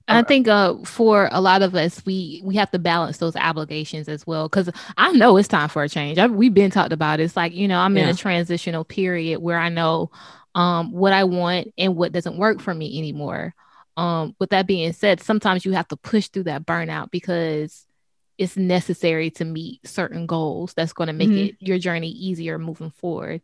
[0.08, 4.08] I think uh for a lot of us we we have to balance those obligations
[4.08, 6.18] as well cuz I know it's time for a change.
[6.18, 7.24] I, we've been talked about it.
[7.24, 10.10] it's like, you know, I'm in a transitional period where I know
[10.54, 13.54] um what I want and what doesn't work for me anymore.
[13.96, 17.86] Um with that being said, sometimes you have to push through that burnout because
[18.38, 21.48] it's necessary to meet certain goals that's going to make Mhm.
[21.50, 23.42] it your journey easier moving forward.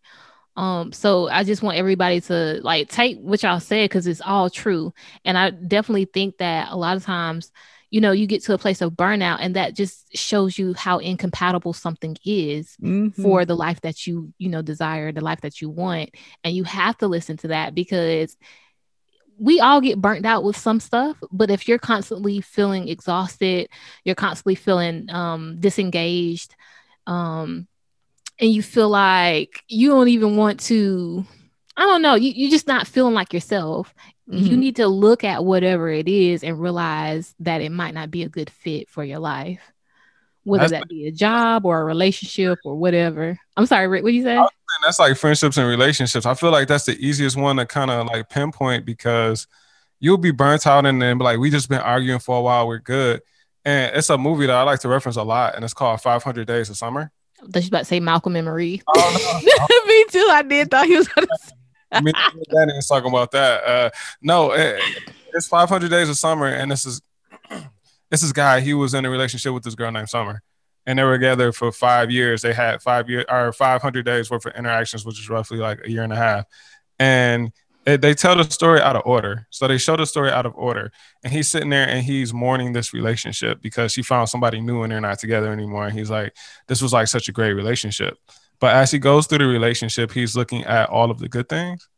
[0.57, 4.49] Um, so I just want everybody to like take what y'all said because it's all
[4.49, 4.95] true.
[5.23, 7.53] And I definitely think that a lot of times,
[7.91, 10.99] you know, you get to a place of burnout and that just shows you how
[10.99, 13.15] incompatible something is Mhm.
[13.23, 16.11] for the life that you, you know, desire, the life that you want.
[16.43, 18.37] And you have to listen to that because
[19.39, 23.69] we all get burnt out with some stuff, but if you're constantly feeling exhausted,
[24.05, 26.55] you're constantly feeling um disengaged,
[27.07, 27.69] um,
[28.41, 31.25] and you feel like you don't even want to,
[31.77, 33.95] I don't know, you, you're just not feeling like yourself.
[34.29, 34.59] You Mhm.
[34.59, 38.29] need to look at whatever it is and realize that it might not be a
[38.29, 39.61] good fit for your life.
[40.43, 43.39] Whether That's- that be a job or a relationship or whatever.
[43.57, 44.39] I'm sorry, Rick, what you say?
[44.83, 46.27] That's like friendships and relationships.
[46.27, 49.47] I feel like that's the easiest one to kind of like pinpoint because
[50.01, 52.79] you'll be burnt out and then like, we just been arguing for a while, we're
[52.79, 53.23] good.
[53.65, 56.47] And it's a movie that I like to reference a lot, and it's called 500
[56.47, 57.11] Days of Summer.
[57.49, 58.83] That you about to say Malcolm and Marie.
[58.87, 59.41] Oh,
[59.87, 60.29] Me too.
[60.31, 61.53] I did thought he was gonna say
[61.93, 62.15] I mean,
[62.53, 63.65] Danny was talking about that.
[63.65, 64.81] Uh, no, it,
[65.35, 67.01] it's 500 Days of Summer, and this is
[68.11, 68.61] this is guy.
[68.61, 70.43] He was in a relationship with this girl named Summer,
[70.85, 72.43] and they were together for five years.
[72.43, 75.91] They had five year or 500 days worth of interactions, which is roughly like a
[75.91, 76.47] year and a half.
[76.99, 77.53] And
[77.87, 79.47] it, they tell the story out of order.
[79.51, 80.91] So they show the story out of order,
[81.23, 84.91] and he's sitting there and he's mourning this relationship because she found somebody new and
[84.91, 85.87] they're not together anymore.
[85.87, 86.35] And he's like,
[86.67, 88.19] "This was like such a great relationship."
[88.61, 91.89] But as he goes through the relationship, he's looking at all of the good things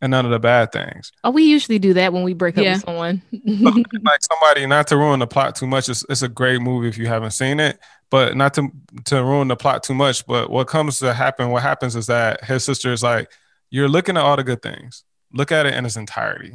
[0.00, 1.12] and none of the bad things.
[1.24, 3.22] Oh, we usually do that when we break up with someone.
[3.32, 5.88] like somebody, not to ruin the plot too much.
[5.88, 7.78] It's, it's a great movie if you haven't seen it,
[8.10, 8.68] but not to
[9.06, 10.26] to ruin the plot too much.
[10.26, 13.30] But what comes to happen, what happens is that his sister is like,
[13.70, 15.04] you're looking at all the good things.
[15.32, 16.52] Look at it in its entirety,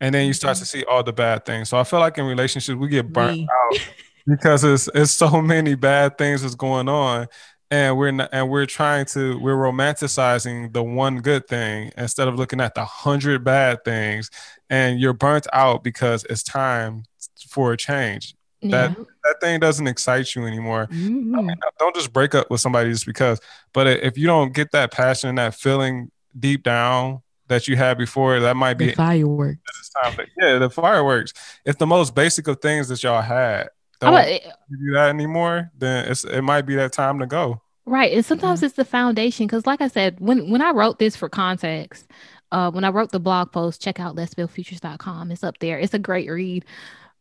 [0.00, 0.78] and then you start to mm-hmm.
[0.80, 1.70] see all the bad things.
[1.70, 3.48] So I feel like in relationships we get burnt Me.
[3.50, 3.80] out
[4.26, 7.28] because it's it's so many bad things that's going on.
[7.74, 12.36] And we're not, and we're trying to we're romanticizing the one good thing instead of
[12.36, 14.30] looking at the hundred bad things,
[14.70, 17.04] and you're burnt out because it's time
[17.48, 18.88] for a change yeah.
[18.88, 20.86] that that thing doesn't excite you anymore.
[20.90, 21.46] I Mhm.
[21.46, 23.40] mean, don't just break up with somebody just because.
[23.72, 27.98] But if you don't get that passion and that feeling deep down that you had
[27.98, 29.58] before, that might be The fireworks.
[29.80, 30.12] it's time.
[30.16, 31.32] But yeah, the fireworks.
[31.64, 33.68] It's the most basic of things that y'all had.
[34.00, 37.62] Don't give that anymore, then it's it might be that time to go.
[37.86, 38.12] Right.
[38.12, 38.66] And sometimes Mm-hmm.
[38.66, 39.46] it's the foundation.
[39.48, 42.06] Cause like I said, when when I wrote this for context,
[42.50, 45.30] uh, when I wrote the blog post, check out let'sbuildfutures.com.
[45.30, 45.78] It's up there.
[45.78, 46.64] It's a great read.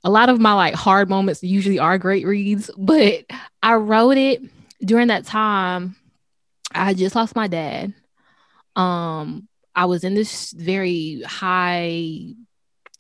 [0.06, 3.26] A lot of my like hard moments usually are great reads, but
[3.62, 4.42] I wrote it
[4.82, 5.96] during that time.
[6.74, 7.94] I just lost my dad.
[8.76, 12.34] Um, I was in this very high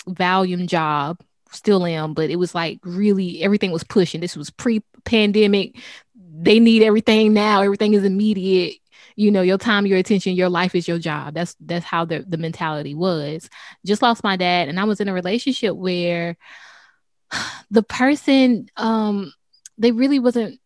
[0.08, 1.19] volume job,
[1.52, 4.21] still am, but it was like really everything was pushing.
[4.21, 5.78] This was pre-pandemic
[6.36, 7.62] they need everything now.
[7.62, 8.78] Everything is immediate.
[9.15, 11.36] You know your time your attention your life is your job.
[11.36, 13.50] That's that's how the, the mentality was.
[13.86, 16.36] Just lost my dad and i was in a relationship where
[17.72, 19.32] the person um
[19.78, 20.60] they really wasn't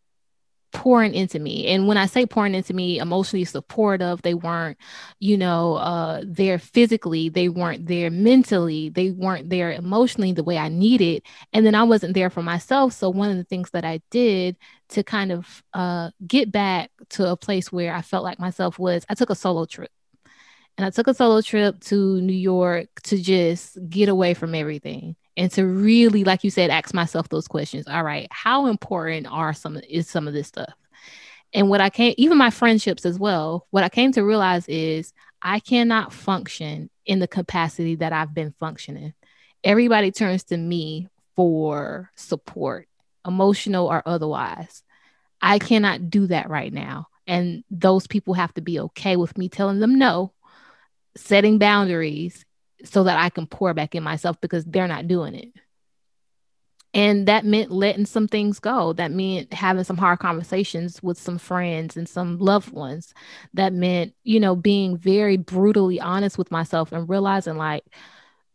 [0.72, 1.66] pouring into me.
[1.68, 4.76] And when i say pouring into me emotionally supportive they weren't
[5.18, 10.58] you know uh there physically they weren't there mentally they weren't there emotionally the way
[10.58, 11.22] i needed.
[11.52, 12.92] And then i wasn't there for myself.
[12.92, 14.56] So one of the things that i did
[14.90, 19.04] to kind of uh, get back to a place where I felt like myself was
[19.08, 19.90] I took a solo trip.
[20.76, 25.16] And I took a solo trip to New York to just get away from everything
[25.38, 27.86] and to really, like you said, ask myself those questions.
[27.86, 30.74] All right, how important are some is some of this stuff?
[31.54, 35.12] And what I came, even my friendships as well, what I came to realize is
[35.40, 39.14] I cannot function in the capacity that I've been functioning.
[39.62, 42.88] Everybody turns to me for support
[43.24, 44.82] emotional or otherwise.
[45.40, 47.06] I cannot do that right now.
[47.28, 50.32] And those people have to be okay with me telling them no,
[51.16, 52.44] setting boundaries
[52.84, 55.52] so that I can pour back in myself because they're not doing it.
[56.94, 58.94] And that meant letting some things go.
[58.94, 63.12] That meant having some hard conversations with some friends and some loved ones.
[63.54, 67.84] That meant, you know, being very brutally honest with myself and realizing, like,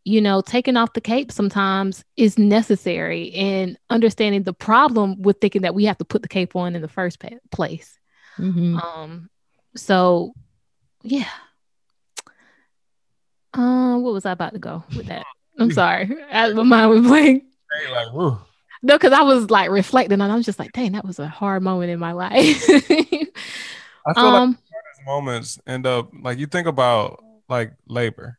[0.03, 5.61] you know, taking off the cape sometimes is necessary and understanding the problem with thinking
[5.61, 7.97] that we have to put the cape on in the first pa- place.
[8.37, 8.83] Mhm.
[8.83, 9.29] Um,
[9.75, 10.33] so
[11.03, 11.29] yeah.
[13.53, 15.25] Uh, what was I about to go with that?
[15.59, 16.09] I'm sorry.
[16.31, 17.43] I, my mind was blank.
[17.91, 18.37] Like.
[18.83, 21.27] No, because I was like reflecting and I was just like, dang, that was a
[21.27, 22.63] hard moment in my life.
[22.69, 28.37] I feel like um, these moments end up like you think about like labor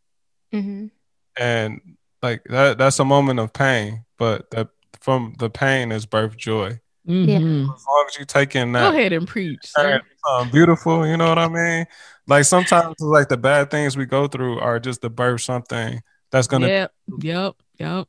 [0.52, 0.90] mhm.
[1.38, 1.80] and
[2.22, 4.68] like that that's a moment of pain, but that
[5.00, 6.78] from the pain is birth joy.
[7.08, 7.62] Mhm.
[7.74, 9.60] As long as you take in that, Go ahead and preach.
[9.62, 10.00] Sir.
[10.52, 11.86] beautiful, you know what I mean?
[12.26, 16.00] Like sometimes it's like the bad things we go through are just to birth something
[16.30, 16.92] that's gonna Yep.
[17.20, 17.54] Yep.
[17.78, 18.08] Yep.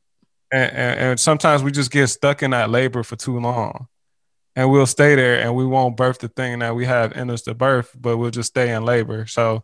[0.52, 3.88] and, and, and sometimes we just get stuck in that labor for too long
[4.54, 7.42] and we'll stay there and we won't birth the thing that we have in us
[7.42, 9.62] to birth but we'll just stay in labor so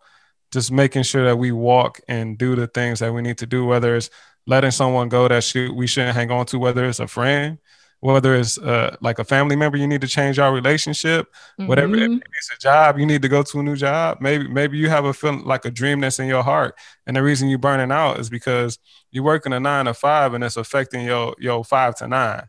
[0.52, 3.64] just making sure that we walk and do the things that we need to do
[3.64, 4.10] whether it's
[4.46, 7.58] letting someone go that should, we shouldn't hang on to whether it's a friend
[8.02, 12.16] whether it's uh, like a family member you need to change our relationship whatever Mhm.
[12.18, 14.88] if it's a job you need to go to a new job maybe maybe you
[14.90, 16.74] have a feeling like a dream that's in your heart
[17.06, 18.78] and the reason you're burning out is because
[19.12, 22.42] you're working a nine to five and it's affecting your your five to nine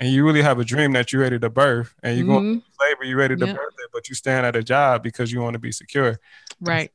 [0.00, 2.62] and you really have a dream that you're ready to birth and you're going Mhm.
[2.62, 3.56] to labor you're ready to Yep.
[3.56, 6.18] birth it but you stand at a job because you want to be secure
[6.60, 6.90] Right.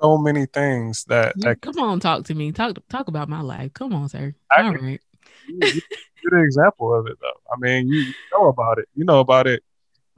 [0.00, 2.52] so many things that, that Come on, talk to me.
[2.52, 3.72] Talk talk about my life.
[3.72, 4.34] Come on, sir.
[4.50, 5.00] I All can- right.
[5.48, 5.80] you, you-
[6.30, 9.20] you're the example of it though i mean you, you know about it you know
[9.20, 9.62] about it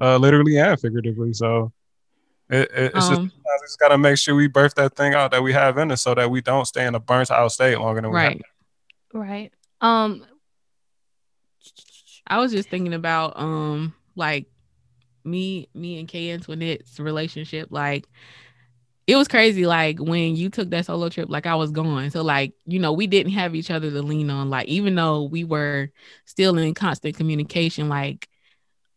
[0.00, 1.72] uh literally and figuratively so
[2.50, 5.30] it, it- it's just Um, we just gotta make sure we birth that thing out
[5.32, 7.78] that we have in us so that we don't stay in a burnt out state
[7.78, 8.42] longer than we right.
[9.12, 9.52] Right.
[9.80, 10.24] Um,
[12.26, 14.46] I was just thinking about um like
[15.24, 17.68] me me and Kay Antoinette's relationship.
[17.70, 18.06] Like
[19.08, 19.66] it was crazy.
[19.66, 22.10] Like when you took that solo trip, like I was gone.
[22.10, 24.50] So like, you know, we didn't have each other to lean on.
[24.50, 25.90] Like, even though we were
[26.26, 28.28] still in constant communication, like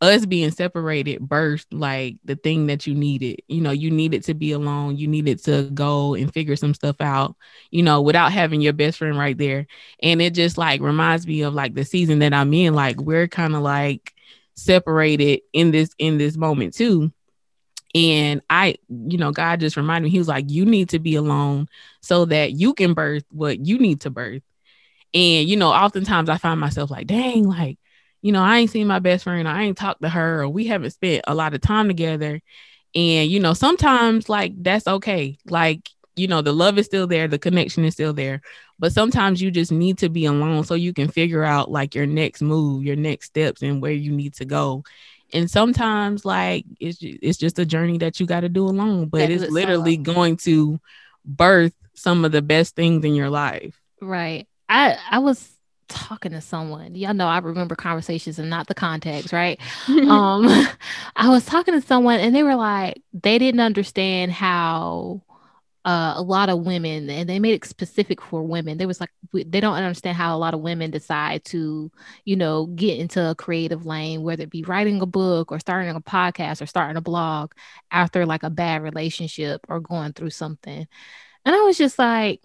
[0.02, 3.42] us being separated birthed like the thing that you needed.
[3.48, 4.98] You know, you needed to be alone.
[4.98, 7.38] You needed to go and figure some stuff out,
[7.70, 9.68] you know, without having your best friend right there.
[10.02, 12.74] And it just like reminds me of like the season that I'm in.
[12.74, 14.14] Like we're kind of like
[14.56, 17.14] separated in this in this moment too.
[17.94, 21.16] And I, you know, God just reminded me, He was like, you need to be
[21.16, 21.68] alone
[22.02, 24.44] so that you can birth what you need to birth.
[25.14, 27.78] And, you know, oftentimes I find myself like, dang, like,
[28.22, 30.68] you know, I ain't seen my best friend, I ain't talked to her, or we
[30.68, 32.40] haven't spent a lot of time together.
[32.96, 35.38] And, you know, sometimes like that's okay.
[35.46, 38.42] Like, you know, the love is still there, the connection is still there.
[38.80, 42.06] But sometimes you just need to be alone so you can figure out like your
[42.06, 44.84] next move, your next steps, and where you need to go
[45.34, 49.30] and sometimes like it's it's just a journey that you got to do alone but
[49.30, 50.14] it's literally solo.
[50.14, 50.80] going to
[51.26, 53.80] birth some of the best things in your life.
[54.02, 54.48] Right.
[54.70, 56.96] I i was talking to someone.
[56.96, 59.60] Y'all know i remember conversations and not the context right?
[59.88, 60.48] Um
[61.16, 65.22] i was talking to someone and they were like they didn't understand how
[65.84, 68.78] uh, a lot of women, and they made it specific for women.
[68.78, 71.92] There was like they don't understand how a lot of women decide to,
[72.24, 75.96] you know, get into a creative lane, whether it be writing a book or starting
[75.96, 77.54] a podcast or starting a blog
[77.90, 80.88] after like a bad relationship or going through something.
[81.46, 82.42] And I was just like,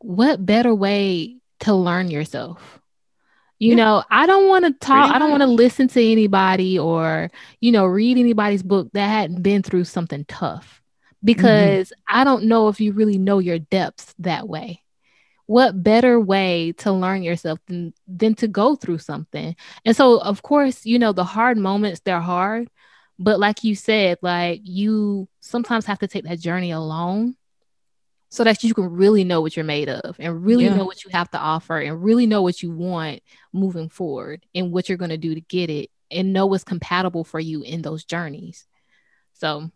[0.00, 2.78] what better way to learn yourself?
[3.58, 3.76] You yeah.
[3.76, 7.30] know, I don't want to talk, I don't want to listen to anybody or,
[7.60, 10.82] you know, read anybody's book that hadn't been through something tough.
[11.24, 12.20] Because mm-hmm.
[12.20, 14.82] I don't know if you really know your depths that way.
[15.46, 19.56] What better way to learn yourself than, than to go through something?
[19.84, 22.68] And so, of course, you know, the hard moments, they're hard.
[23.18, 27.36] But like you said, like you sometimes have to take that journey alone
[28.30, 30.74] so that you can really know what you're made of and really yeah.
[30.74, 33.20] know what you have to offer and really know what you want
[33.52, 37.22] moving forward and what you're going to do to get it and know what's compatible
[37.22, 38.66] for you in those journeys.
[39.34, 39.70] So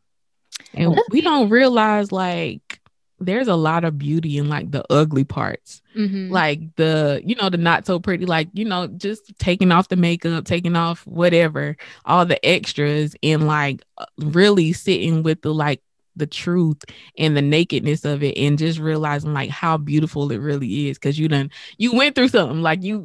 [0.75, 2.81] and we don't realize like
[3.21, 5.83] there's a lot of beauty in like the ugly parts.
[5.97, 6.31] Mm-hmm.
[6.33, 9.97] Like the, you know, the not so pretty, like, you know, just taking off the
[9.97, 15.83] makeup, taking off whatever, all the extras, and like uh, really sitting with the like
[16.15, 16.85] the truth
[17.17, 21.17] and the nakedness of it and just realizing like how beautiful it really is because
[21.17, 22.99] you done you went through something like you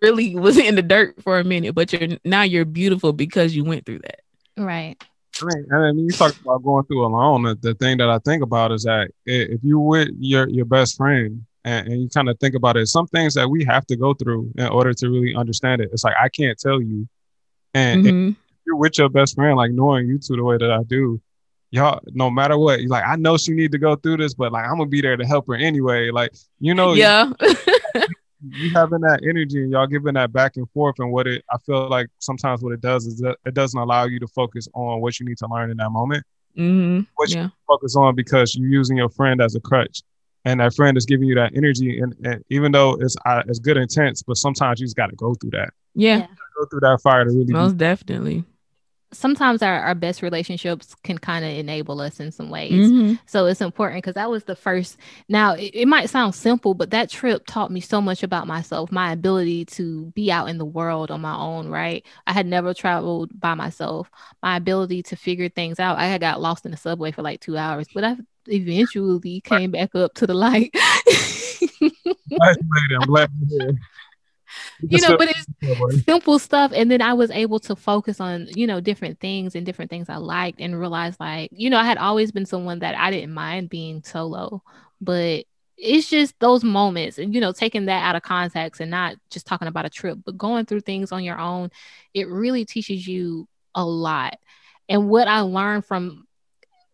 [0.00, 3.64] really was in the dirt for a minute but you're now you're beautiful because you
[3.64, 4.20] went through that
[4.56, 5.02] right
[5.42, 7.42] I mean, I mean, you talk about going through alone.
[7.42, 10.96] The, the thing that I think about is that if you with your your best
[10.96, 13.96] friend and, and you kind of think about it, some things that we have to
[13.96, 15.90] go through in order to really understand it.
[15.92, 17.08] It's like I can't tell you,
[17.72, 18.28] and mm-hmm.
[18.30, 21.20] if you're with your best friend, like knowing you two the way that I do,
[21.70, 24.52] y'all, no matter what, you like I know she need to go through this, but
[24.52, 26.10] like I'm gonna be there to help her anyway.
[26.10, 27.32] Like you know, yeah.
[28.50, 31.58] you having that energy and y'all giving that back and forth and what it i
[31.58, 35.00] feel like sometimes what it does is that it doesn't allow you to focus on
[35.00, 36.24] what you need to learn in that moment.
[36.56, 37.00] Mm-hmm.
[37.16, 37.44] what yeah.
[37.44, 40.02] you focus on because you're using your friend as a crutch.
[40.44, 43.58] And that friend is giving you that energy and, and even though it's uh, it's
[43.58, 45.70] good intense but sometimes you just got to go through that.
[45.94, 46.26] Yeah.
[46.58, 48.44] Go through that fire to really most be- definitely
[49.14, 52.90] sometimes our, our best relationships can kind of enable us in some ways.
[52.90, 53.14] Mm-hmm.
[53.26, 54.98] So it's important because that was the first.
[55.28, 58.92] Now, it, it, might sound simple, but that trip taught me so much about myself,
[58.92, 62.04] my ability to be out in the world on my own, right?
[62.26, 64.10] I had never traveled by myself,
[64.42, 65.98] my ability to figure things out.
[65.98, 69.70] I had got lost in the subway for like two hours, but I eventually came
[69.70, 70.74] back up to the light.
[73.00, 73.30] I'm glad
[74.80, 76.72] you know, but it's simple stuff.
[76.74, 80.08] And then I was able to focus on, you know, different things and different things
[80.08, 83.34] I liked and realize like, you know, I had always been someone that I didn't
[83.34, 84.62] mind being solo,
[85.00, 85.44] but
[85.76, 89.46] it's just those moments and you know taking that out of context and not just
[89.46, 91.68] talking about a trip but going through things on your own
[92.12, 94.38] it really teaches you a lot.
[94.88, 96.26] And what i learned from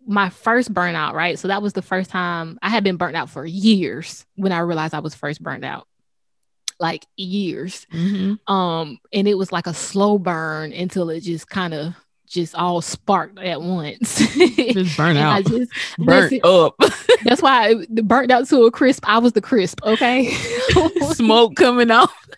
[0.06, 1.38] my first burnout right?
[1.38, 4.60] So that was the first time i had been burnt out for years when i
[4.60, 5.86] realized i was first burnt out
[6.80, 7.86] like years.
[7.92, 8.52] Mm-hmm.
[8.52, 11.94] Um, and it was like a slow burn until it just kind of
[12.26, 14.18] just all sparked at once.
[14.36, 15.32] just burn out.
[15.34, 16.74] I just burnt listen, up.
[17.24, 19.05] that's why it burnt out to a crisp.
[19.07, 19.80] I was the crisp.
[19.84, 20.32] Okay.
[21.12, 22.28] Smoke coming off.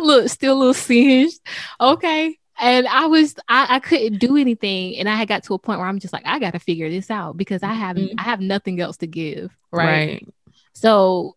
[0.00, 1.40] Look, still a little singed.
[1.80, 2.38] Okay.
[2.60, 4.96] And I was I, I couldn't do anything.
[4.98, 7.10] And I had got to a point where I'm just like, I gotta figure this
[7.10, 8.18] out because I have mm-hmm.
[8.18, 9.56] I have nothing else to give.
[9.70, 9.84] Right.
[9.84, 10.28] right.
[10.72, 11.36] So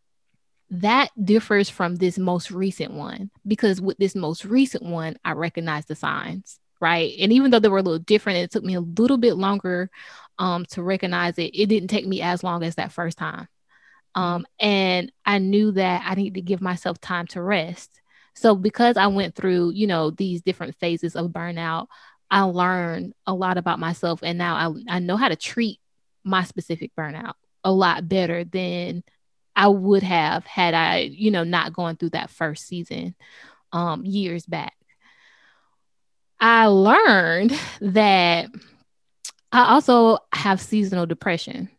[0.71, 5.85] that differs from this most recent one because with this most recent one, I recognize
[5.85, 7.13] the signs, right?
[7.19, 9.89] And even though they were a little different, it took me a little bit longer
[10.39, 11.51] um, to recognize it.
[11.53, 13.49] It didn't take me as long as that first time.
[14.15, 18.01] Um, and I knew that I needed to give myself time to rest.
[18.33, 21.87] So because I went through, you know, these different phases of burnout,
[22.29, 25.79] I learned a lot about myself and now I, I know how to treat
[26.23, 27.33] my specific burnout
[27.65, 29.03] a lot better than
[29.55, 33.15] I would have had I, you know, not going through that first season
[33.71, 34.73] um, years back.
[36.39, 38.47] I learned that
[39.51, 41.69] I also have seasonal depression.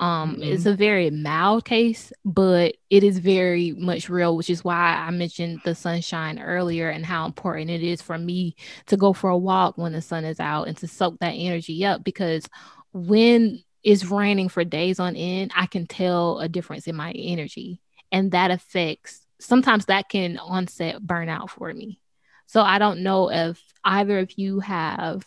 [0.00, 0.42] Um, Mhm.
[0.42, 5.10] It's a very mild case, but it is very much real, which is why I
[5.12, 8.56] mentioned the sunshine earlier and how important it is for me
[8.86, 11.84] to go for a walk when the sun is out and to soak that energy
[11.84, 12.02] up.
[12.02, 12.48] Because
[12.92, 17.80] when it's raining for days on end, I can tell a difference in my energy,
[18.10, 22.00] and that affects sometimes that can onset burnout for me.
[22.46, 25.26] So I don't know if either of you have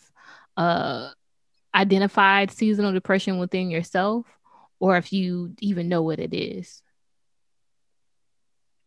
[0.55, 1.09] uh,
[1.73, 4.25] identified seasonal depression within yourself
[4.79, 6.81] or if you even know what it is.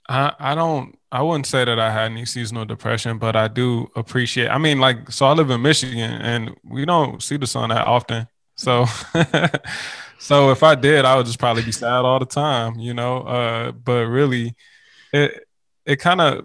[0.09, 3.91] I, I don't I wouldn't say that I had any seasonal depression, but I do
[3.95, 7.69] appreciate I mean like so I live in Michigan and we don't see the sun
[7.69, 8.27] that often.
[8.59, 8.85] So
[10.19, 13.19] so if I did, I would just probably be sad all the time, you know.
[13.23, 14.55] Uh but really
[15.13, 15.45] it
[15.87, 16.45] it kind of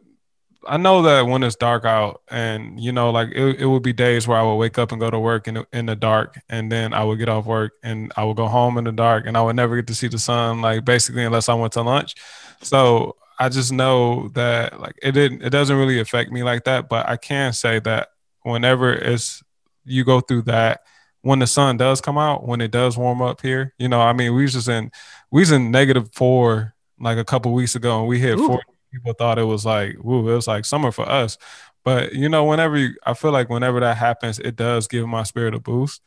[0.66, 3.94] I know that when it's dark out and you know like it, it would be
[3.94, 6.40] days where I would wake up and go to work in the, in the dark
[6.50, 9.26] and then I would get off work and I would go home in the dark
[9.28, 11.82] and I would never get to see the sun like basically unless I went to
[11.82, 12.16] lunch.
[12.62, 16.88] So I just know that like it didn't it doesn't really affect me like that,
[16.90, 18.10] but I can say that
[18.44, 19.44] whenever it's
[19.84, 20.82] you go through that
[21.24, 24.14] when the sun does come out, when it does warm up here, you know, I
[24.14, 24.92] mean, we was just in
[25.32, 28.48] we was in negative four like a couple weeks ago and we hit Ooh.
[28.48, 28.64] 40
[28.94, 31.38] people thought it was like woo, it was like summer for us.
[31.84, 35.24] But you know, whenever you, I feel like whenever that happens, it does give my
[35.24, 36.02] spirit a boost.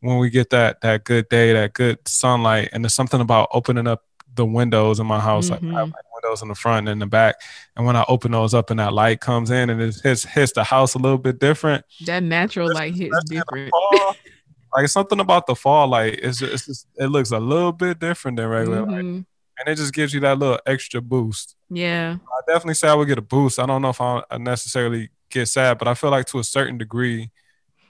[0.00, 3.86] When we get that that good day, that good sunlight, and there's something about opening
[3.86, 4.04] up
[4.34, 5.50] the windows in my house.
[5.50, 5.92] Like I have Mhm.
[5.92, 7.36] like windows in the front and in the back,
[7.76, 10.52] and when I open those up and that light comes in and it hits hits
[10.52, 11.84] the house a little bit different.
[12.06, 13.70] That natural light hits the different.
[13.70, 14.16] fall,
[14.74, 17.98] like something about the fall like It's just, it's just it looks a little bit
[17.98, 19.24] different than regular light, Mhm.
[19.58, 21.56] and it just gives you that little extra boost.
[21.70, 22.16] Yeah.
[22.26, 23.58] I definitely say I would get a boost.
[23.58, 26.78] I don't know if I necessarily get sad, but I feel like to a certain
[26.78, 27.30] degree,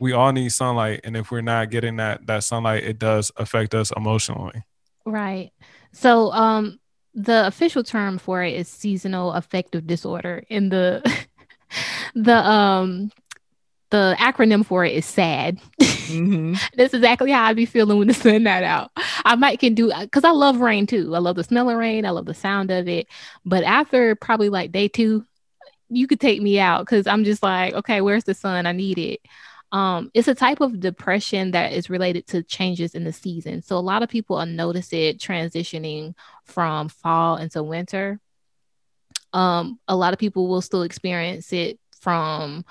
[0.01, 3.75] we all need sunlight, and if we're not getting that that sunlight, it does affect
[3.75, 4.63] us emotionally.
[5.05, 5.53] Right.
[5.93, 6.79] So um
[7.15, 11.03] the official term for it is seasonal affective disorder in the
[12.15, 13.11] the um
[13.93, 15.61] the acronym for it is SAD.
[15.81, 18.91] hmm That's exactly how I'd be feeling when the sun not out.
[19.25, 21.15] I might can do because I love rain too.
[21.15, 22.07] I love the smell of rain.
[22.07, 23.07] I love the sound of it.
[23.45, 25.25] But after probably like day two,
[25.91, 28.65] you could take me out because I'm just like, okay, where's the sun?
[28.67, 29.21] I need it.
[29.73, 33.61] Um, it's a type of depression that is related to changes in the season.
[33.61, 36.15] So a lot of people will notice it transitioning
[36.45, 38.21] from fall into winter.
[39.35, 42.65] Um, a lot of people will still experience it from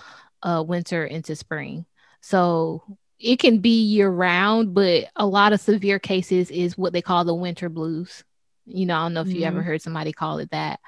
[0.43, 1.85] uh, winter into spring.
[2.21, 2.83] So
[3.19, 7.25] it can be year round, but a lot of severe cases is what they call
[7.25, 8.23] the winter blues.
[8.65, 9.65] You know, I don't know if you ever Mhm.
[9.65, 10.79] heard somebody call it that,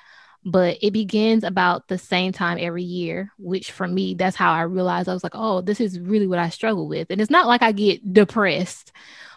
[0.46, 4.62] but it begins about the same time every year, which for me, that's how I
[4.64, 7.08] realized I was like, oh, this is really what I struggle with.
[7.10, 8.92] And it's not like I get depressed,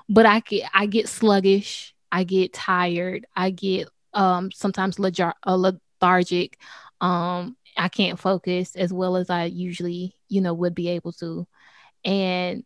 [0.09, 6.59] but I get I get sluggish, I get tired, I get um sometimes uh, lethargic.
[7.01, 11.47] Um, I can't focus as well as I usually, you know, would be able to.
[12.05, 12.65] And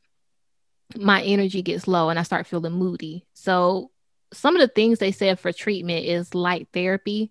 [0.96, 3.26] my energy gets low and I start feeling moody.
[3.34, 3.90] So
[4.32, 7.30] some of the things they said for treatment is light therapy.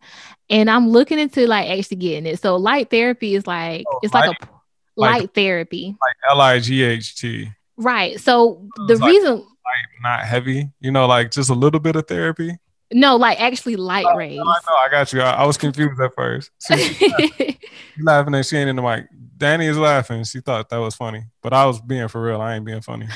[0.49, 2.39] And I'm looking into like actually getting it.
[2.39, 4.37] So light therapy is like Oh, it's like light?
[4.43, 4.47] a
[4.95, 5.95] Like- light therapy.
[6.01, 8.19] Like L I G H T, Right.
[8.19, 10.69] So the It's like- reason like not heavy.
[10.79, 12.57] You know, like just a little bit of therapy.
[12.91, 14.37] No, like actually light Oh, rays.
[14.37, 15.21] No, I know, I got you.
[15.21, 16.51] I, I was confused at first.
[16.59, 17.57] See, she
[18.01, 19.05] laughing and she ain't in the mic.
[19.37, 20.23] Danny is laughing.
[20.25, 22.41] She thought that was funny, but I was being for real.
[22.41, 23.07] I ain't being funny.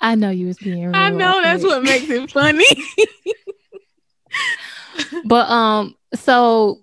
[0.00, 0.94] I know you was being real.
[0.94, 2.64] I know that's what makes it funny.
[5.24, 6.80] But um, so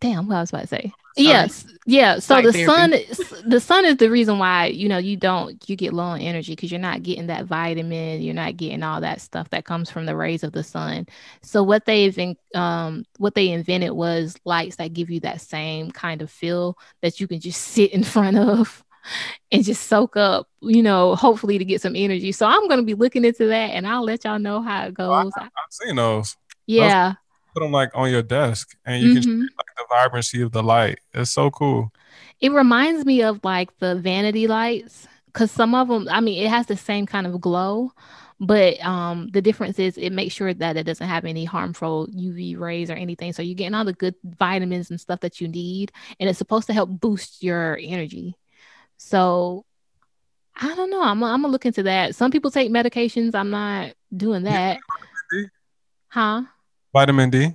[0.00, 0.92] damn, what I was about to say.
[1.16, 2.18] Yes, yeah.
[2.20, 2.64] So the therapy.
[2.64, 6.04] sun, is- the sun is the reason why you know you don't you get low
[6.04, 9.64] on energy because you're not getting that vitamin, you're not getting all that stuff that
[9.64, 11.06] comes from the rays of the sun.
[11.42, 15.90] So what they even um what they invented was lights that give you that same
[15.90, 18.82] kind of feel that you can just sit in front of
[19.50, 22.30] and just soak up, you know, hopefully to get some energy.
[22.30, 25.10] So I'm gonna be looking into that and I'll let y'all know how it Oh,
[25.12, 25.32] I- goes.
[25.36, 26.36] I've seen those.
[26.66, 27.14] yeah.
[27.54, 29.40] Put them like on your desk, and you can Mhm.
[29.40, 30.98] like the vibrancy of the light.
[31.12, 31.92] It's so cool.
[32.40, 36.48] It reminds me of like the vanity lights because some of them, I mean, it
[36.48, 37.92] has the same kind of glow,
[38.40, 42.58] but um, the difference is it makes sure that it doesn't have any harmful UV
[42.58, 43.32] rays or anything.
[43.32, 46.66] So you're getting all the good vitamins and stuff that you need, and it's supposed
[46.68, 48.36] to help boost your energy.
[48.96, 49.64] So
[50.54, 51.02] I don't know.
[51.02, 52.14] I'm, I'm gonna look into that.
[52.14, 53.34] Some people take medications.
[53.34, 54.80] I'm not doing that.
[56.08, 56.42] Huh?
[56.92, 57.54] Vitamin D.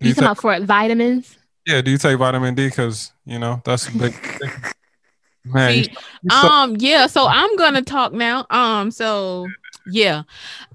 [0.00, 1.38] Do You you talking take, about for vitamins?
[1.66, 2.68] yeah, do you take vitamin D?
[2.68, 4.14] Because you know that's a big.
[5.44, 5.90] man, See,
[6.28, 9.54] so- um yeah so i'm gonna talk now um so
[9.86, 10.22] yeah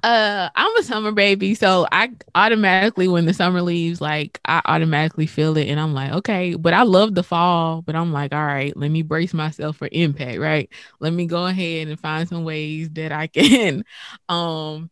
[0.04, 5.26] uh i'm a summer baby so i automatically when the summer leaves like i automatically
[5.26, 8.46] feel it and i'm like okay but i love the fall but i'm like all
[8.46, 10.70] right let me brace myself for impact right
[11.02, 13.84] let me go ahead and find some ways that i can
[14.30, 14.90] um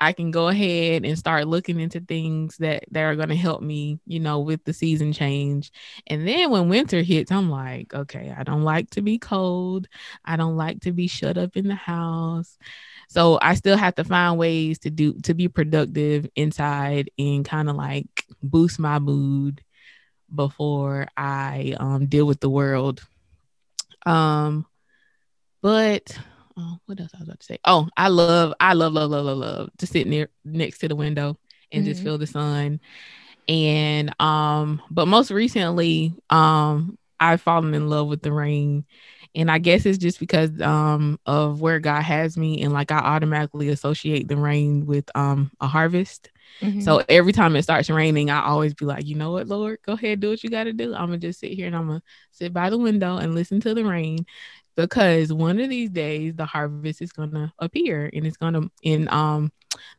[0.00, 3.62] I can go ahead and start looking into things that that are going to help
[3.62, 5.72] me, you know, with the season change.
[6.06, 9.88] And then when winter hits, I'm like, okay, I don't like to be cold.
[10.24, 12.58] I don't like to be shut up in the house.
[13.08, 17.68] So I still have to find ways to do to be productive inside and kind
[17.70, 18.06] of like
[18.42, 19.62] boost my mood
[20.34, 23.02] before I um deal with the world.
[24.06, 24.66] Um
[25.62, 26.16] but
[26.58, 27.58] oh, what else I was about to say?
[27.64, 30.96] Oh, I love, I love, love, love, love, love to sit near next to the
[30.96, 31.38] window
[31.72, 32.04] and just Mhm.
[32.04, 32.80] feel the sun.
[33.48, 38.84] And um, but most recently, um, I've fallen in love with the rain.
[39.34, 42.98] And I guess it's just because um of where God has me and like I
[42.98, 46.30] automatically associate the rain with um a harvest.
[46.62, 46.82] Mhm.
[46.82, 49.92] So every time it starts raining, I always be like, you know what, Lord, go
[49.92, 50.94] ahead, do what you got to do.
[50.94, 52.02] I'm gonna just sit here and I'm gonna
[52.32, 54.26] sit by the window and listen to the rain
[54.78, 59.50] because one of these days the harvest is gonna appear and it's gonna and um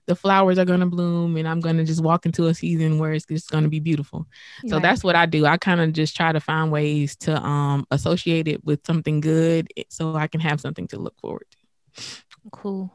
[0.07, 3.25] the flowers are gonna bloom and I'm gonna just walk into a season where it's
[3.25, 4.25] just gonna be beautiful.
[4.67, 4.81] So Right.
[4.83, 5.45] that's what I do.
[5.45, 9.67] I kind of just try to find ways to um associate it with something good
[9.89, 12.03] so I can have something to look forward to.
[12.51, 12.93] cool.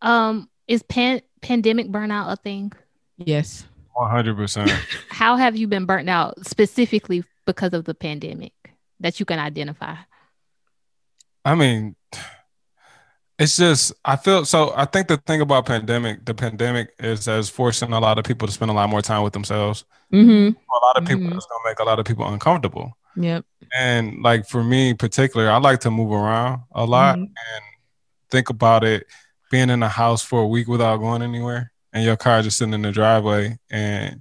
[0.00, 2.72] Um, is pan- pandemic burnout a thing?
[3.18, 3.66] Yes.
[3.94, 4.70] 100%.
[5.10, 8.52] How have you been burnt out specifically because of the pandemic
[9.00, 9.96] that you can identify?
[11.44, 11.96] I mean,
[13.38, 14.72] it's just I feel so.
[14.76, 18.48] I think the thing about pandemic, the pandemic is it's forcing a lot of people
[18.48, 19.84] to spend a lot more time with themselves.
[20.12, 20.56] Mm-hmm.
[20.58, 21.36] A lot of people, Mhm.
[21.36, 22.96] it's gonna make a lot of people uncomfortable.
[23.16, 23.44] Yep.
[23.76, 27.22] And like for me, in particular, I like to move around a lot Mhm.
[27.22, 27.64] and
[28.30, 29.06] think about it
[29.50, 32.74] being in a house for a week without going anywhere, and your car just sitting
[32.74, 34.20] in the driveway, and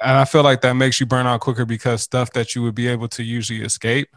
[0.00, 2.74] and I feel like that makes you burn out quicker because stuff that you would
[2.76, 4.08] be able to usually escape.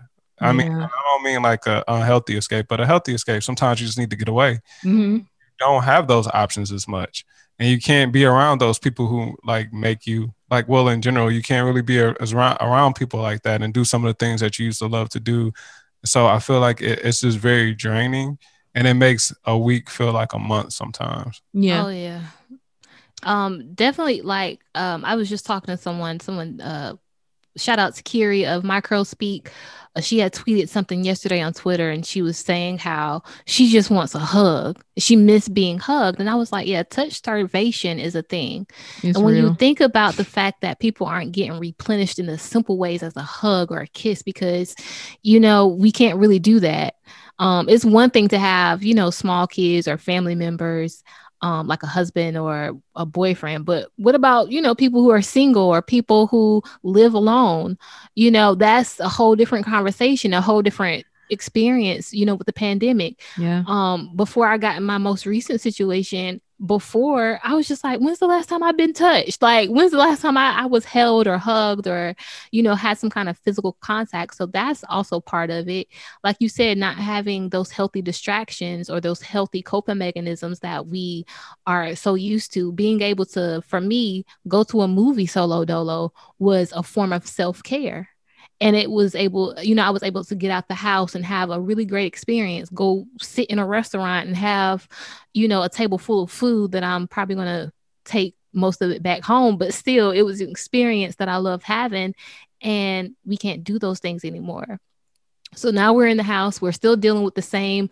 [0.41, 0.85] I mean, Yeah.
[0.85, 3.43] I don't mean like a unhealthy escape, but a healthy escape.
[3.43, 4.59] Sometimes you just need to get away.
[4.83, 5.19] Mm-hmm.
[5.59, 7.23] don't have those options as much
[7.59, 11.29] and you can't be around those people who like make you like well in general
[11.31, 14.09] you can't really be a- as around, around people like that and do some of
[14.09, 15.51] the things that you used to love to do
[16.03, 18.39] so i feel like it, it's just very draining
[18.73, 21.85] and it makes a week feel like a month sometimes Yeah.
[21.85, 22.21] Oh yeah.
[23.23, 26.95] Um, definitely like um I was just talking to someone, someone uh
[27.57, 29.51] shout out to Kiri of Micro Speak.
[29.95, 33.89] Uh, she had tweeted something yesterday on Twitter and she was saying how she just
[33.89, 34.81] wants a hug.
[34.97, 36.19] She missed being hugged.
[36.19, 38.67] And I was like, yeah, touch starvation is a thing.
[39.03, 39.49] It's and when real.
[39.49, 43.17] you think about the fact that people aren't getting replenished in the simple ways as
[43.17, 44.75] a hug or a kiss, because
[45.23, 46.95] you know we can't really do that.
[47.39, 51.03] Um, it's one thing to have you know small kids or family members,
[51.41, 55.21] um, like a husband or a boyfriend, but what about you know people who are
[55.21, 57.77] single or people who live alone?
[58.15, 62.13] You know that's a whole different conversation, a whole different experience.
[62.13, 63.63] You know with the pandemic yeah.
[63.67, 68.19] um before I got in my most recent situation before I was just like when's
[68.19, 69.41] the last time I've been touched?
[69.41, 72.15] Like when's the last time I, I was held or hugged or
[72.51, 74.35] you know had some kind of physical contact?
[74.35, 75.87] So that's also part of it.
[76.23, 81.25] Like you said not having those healthy distractions or those healthy coping mechanisms that we
[81.65, 86.13] are so used to being able to for me go to a movie solo dolo
[86.39, 88.10] was a form of self-care
[88.61, 91.25] and it was able you know i was able to get out the house and
[91.25, 94.87] have a really great experience go sit in a restaurant and have
[95.33, 97.71] you know a table full of food that i'm probably going to
[98.05, 99.57] take most of it back home.
[99.57, 102.15] But still it was an experience that i loved having
[102.61, 104.79] and we can't do those things anymore
[105.53, 106.61] so now we're in the house.
[106.61, 107.89] We're still dealing with the same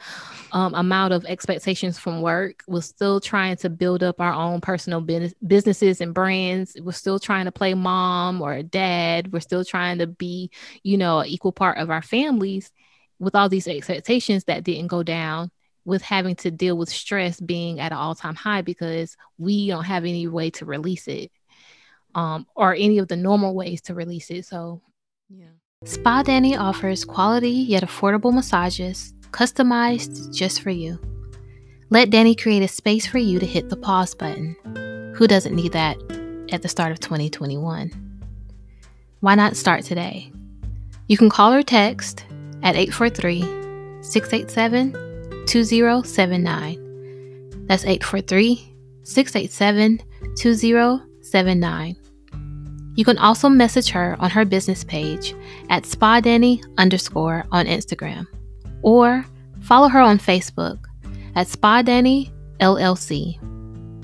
[0.52, 2.64] um, amount of expectations from work.
[2.68, 6.78] We're still trying to build up our own personal business, businesses and brands.
[6.82, 9.34] We're still trying to play mom or dad.
[9.34, 10.52] We're still trying to be
[10.84, 12.72] you know an equal part of our families
[13.20, 15.52] with all these expectations that didn't go down
[15.86, 20.06] with having to deal with stress being at an all-time high because we don't have
[20.06, 21.32] any way to release it
[22.16, 24.46] um, or any of the normal ways to release it.
[24.46, 24.82] So
[25.30, 25.59] Yeah.
[25.86, 31.00] Spa Danny offers quality yet affordable massages, customized just for you.
[31.90, 34.58] Let Danny create a space for you to hit the pause button.
[35.16, 35.96] Who doesn't need that
[36.52, 37.94] at the start of 2021?
[39.22, 40.34] Why not start today?
[41.08, 42.26] You can call or text
[42.62, 43.40] at 843
[44.04, 44.92] 687
[45.46, 47.66] 2079.
[47.68, 50.02] That's 843 687
[50.36, 51.99] 2079.
[52.96, 55.36] You can also message her on her business page
[55.70, 58.28] at spadanny underscore on Instagram
[58.82, 59.26] or
[59.62, 60.80] follow her on Facebook
[61.36, 63.38] at spadanny LLC.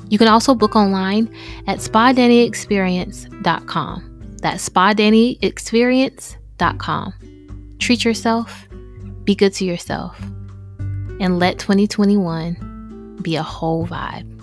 [0.09, 1.33] You can also book online
[1.67, 4.37] at spadannyexperience.com.
[4.41, 7.13] That's spadannyexperience.com.
[7.79, 8.67] Treat yourself,
[9.23, 10.19] be good to yourself,
[11.19, 14.34] and let 2021 be a whole vibe.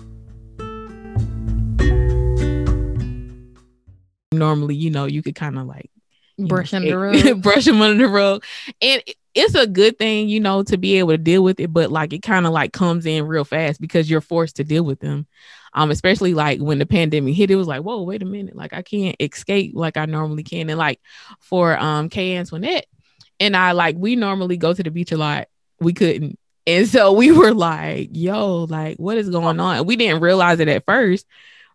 [4.33, 5.89] Normally, you know, you could kind of like
[6.37, 7.41] Brush know, under the it- rug.
[7.43, 8.43] brush them under the rug.
[8.81, 9.03] And
[9.35, 12.13] it's a good thing, you know, to be able to deal with it, but like
[12.13, 15.27] it kind of like comes in real fast because you're forced to deal with them.
[15.75, 18.73] Um, especially like when the pandemic hit, it was like, whoa, wait a minute, like
[18.73, 20.69] I can't escape like I normally can.
[20.69, 20.99] And like
[21.39, 22.85] for um Kay Antoinette
[23.39, 25.47] and I like we normally go to the beach a lot.
[25.79, 26.37] We couldn't.
[26.67, 29.85] And so we were like, yo, like what is going on?
[29.85, 31.25] We didn't realize it at first.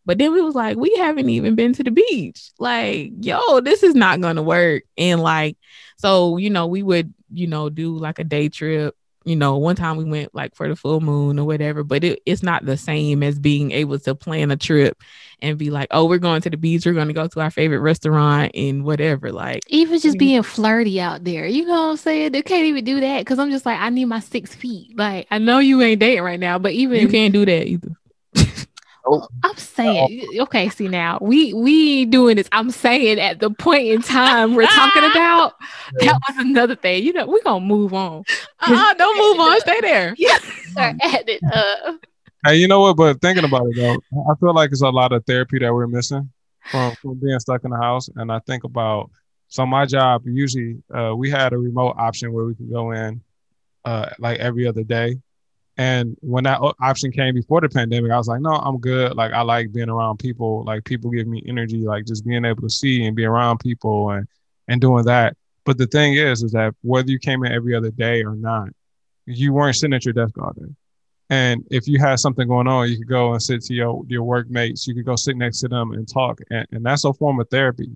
[0.09, 2.51] But then we was like, we haven't even been to the beach.
[2.59, 4.85] Like, yo, this is not gonna work.
[4.97, 5.59] And like,
[5.99, 8.97] so you know, we would, you know, do like a day trip.
[9.27, 12.23] You know, one time we went like for the full moon or whatever, but it,
[12.25, 14.97] it's not the same as being able to plan a trip
[15.43, 17.81] and be like, oh, we're going to the beach, we're gonna go to our favorite
[17.81, 19.31] restaurant and whatever.
[19.31, 22.33] Like, Even just being flirty out there, you know what I'm saying?
[22.33, 24.97] They can't even do that because I'm just like, I need my six feet.
[24.97, 27.95] Like, I know you ain't dating right now, but even you can't do that either.
[29.43, 32.49] I'm saying, okay, see now we we doing this.
[32.53, 35.55] I'm saying at the point in time we're talking about,
[36.01, 37.05] that was another thing.
[37.05, 38.25] You know, we're gonna move on.
[38.61, 40.17] Uh-uh, don't move on, stay there.
[40.71, 42.05] Start adding up.
[42.45, 42.97] Hey, you know what?
[42.97, 43.97] But thinking about it though,
[44.31, 46.31] I feel like it's a lot of therapy that we're missing
[46.71, 48.09] from, from being stuck in the house.
[48.17, 49.11] And I think about
[49.49, 53.23] so my job usually uh, we had a remote option where we could go in
[53.85, 55.17] uh, like every other day.
[55.79, 59.15] And when that option came before the pandemic, I was like, no, I'm good.
[59.15, 60.65] Like I like being around people.
[60.65, 61.79] Like people give me energy.
[61.79, 64.27] Like just being able to see and be around people and
[64.67, 65.37] and doing that.
[65.65, 68.71] But the thing is, is that whether you came in every other day or not,
[69.27, 70.75] you weren't sitting at your desk all day.
[71.31, 74.25] And if you had something going on, you could go and sit to your your
[74.25, 74.87] workmates.
[74.89, 77.49] You could go sit next to them and talk, and, and that's a form of
[77.51, 77.91] therapy.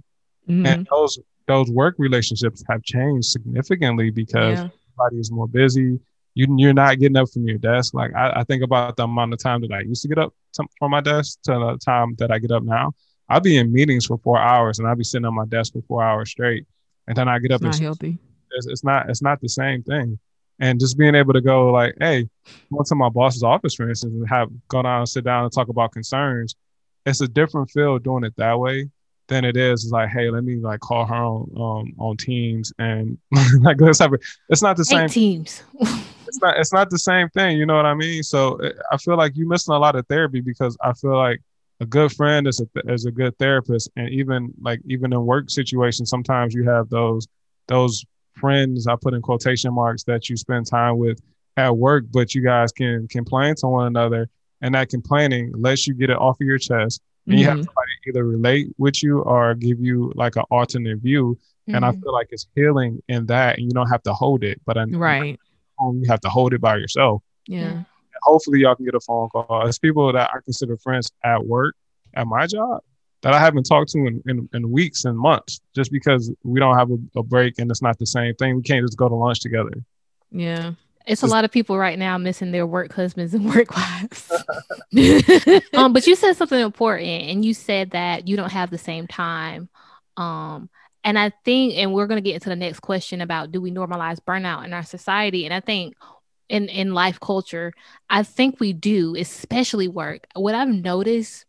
[0.49, 0.67] Mhm.
[0.67, 1.19] And those
[1.49, 4.69] those work relationships have changed significantly because Yeah.
[5.01, 5.99] everybody is more busy.
[6.35, 7.95] You you're not getting up from your desk.
[7.95, 10.35] Like I, I think about the amount of time that I used to get up
[10.55, 12.93] to, from my desk to the time that I get up now.
[13.29, 15.83] I'll be in meetings for four hours, and I'll be sitting on my desk for
[15.83, 16.67] four hours straight,
[17.07, 18.19] and then I get up It's and not healthy.
[18.53, 20.19] it's, it's not it's not the same thing
[20.61, 22.29] and just being able to go like hey
[22.73, 25.53] go to my boss's office for instance and have go down and sit down and
[25.53, 26.55] talk about concerns
[27.07, 28.89] it's a different feel doing it that way
[29.29, 33.17] than it is like hey let me like call her on um on teams and
[33.61, 34.19] like let's have a,
[34.51, 35.63] it's not the same Eight teams.
[36.33, 38.97] it's not it's not the same thing you know what i mean so uh, i
[38.97, 41.39] feel like you're missing a lot of therapy because i feel like
[41.81, 45.51] a good friend is a is a good therapist and even like even in work
[45.51, 47.29] situations sometimes you have those
[47.69, 48.03] those
[48.41, 51.21] friends i put in quotation marks that you spend time with
[51.59, 54.27] at work but you guys can complain to one another
[54.63, 57.65] and that complaining lets you get it off of your chest and you have Mhm.
[57.67, 62.03] somebody either relate with you or give you like an alternate view and i Mhm.
[62.03, 64.85] feel like it's healing in that and you don't have to hold it but I,
[64.85, 65.39] Right.
[65.83, 67.23] Home, you have to hold it by yourself.
[67.47, 67.83] Yeah.
[68.23, 69.67] Hopefully, y'all can get a phone call.
[69.67, 71.75] It's people that I consider friends at work,
[72.15, 72.83] at my job,
[73.23, 76.77] that I haven't talked to in, in, in weeks and months, just because we don't
[76.77, 78.57] have a, a break and it's not the same thing.
[78.57, 79.73] We can't just go to lunch together.
[80.31, 80.73] Yeah.
[81.07, 84.31] It's a lot of people right now missing their work husbands and work wives.
[85.75, 89.07] um, but you said something important, and you said that you don't have the same
[89.07, 89.69] time.
[90.17, 90.71] Um,
[91.05, 93.71] and I think, and we're going to get into the next question about do we
[93.71, 95.45] normalize burnout in our society?
[95.45, 95.95] And I think
[96.49, 97.73] in in life culture,
[98.11, 100.27] I think we do, especially work.
[100.35, 101.47] What I've noticed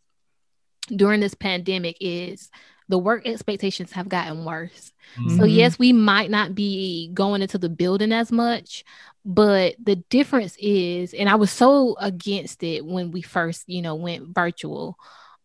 [0.88, 2.50] during this pandemic is
[2.88, 4.92] the work expectations have gotten worse.
[5.28, 5.54] So Mhm.
[5.54, 8.84] yes, we might not be going into the building as much,
[9.24, 13.94] but the difference is, and I was so against it when we first, you know,
[13.94, 14.98] went virtual.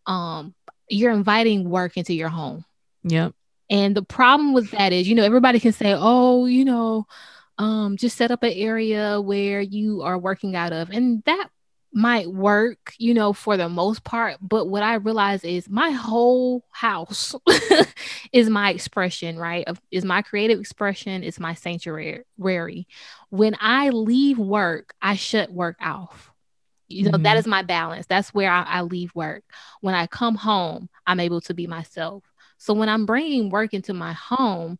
[0.06, 0.54] Um,
[0.90, 2.66] you're inviting work into your home.
[3.04, 3.34] Yep.
[3.70, 7.06] And the problem with that is, you know, everybody can say, oh, you know,
[7.58, 10.90] um, just set up an area where you are working out of.
[10.90, 11.50] And that
[11.94, 14.38] might work, you know, for the most part.
[14.42, 17.36] But what I realize is my whole house
[18.34, 19.66] is my expression, right?
[19.68, 22.24] Of is my creative expression, is my sanctuary.
[23.30, 26.32] When I leave work, I shut work off.
[26.88, 27.40] You know, that Mhm.
[27.40, 28.08] is my balance.
[28.08, 29.44] That's where I, I leave work.
[29.82, 32.24] When I come home, I'm able to be myself.
[32.60, 34.78] So when I'm bringing work into my home,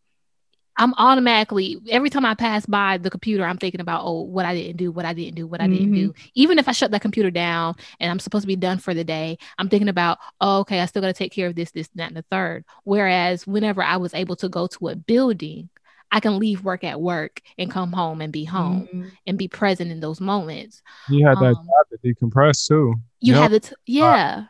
[0.78, 4.56] I'm automatically every time I pass by the computer, I'm thinking about oh, what I
[4.56, 6.14] didn't do, what I didn't do, what I didn't do.
[6.36, 9.04] Even if I shut that computer down and I'm supposed to be done for the
[9.04, 11.90] day, I'm thinking about oh, okay, I still got to take care of this, this,
[11.94, 12.64] and that, and the third.
[12.86, 15.70] Whereas whenever I was able to go to a building,
[16.12, 19.12] I can leave work at work and come home and be home Mhm.
[19.28, 20.82] and be present in those moments.
[21.10, 22.96] You had that Um, job to decompress too.
[23.22, 23.42] You Yep.
[23.44, 24.36] have it, t- yeah.
[24.36, 24.46] Like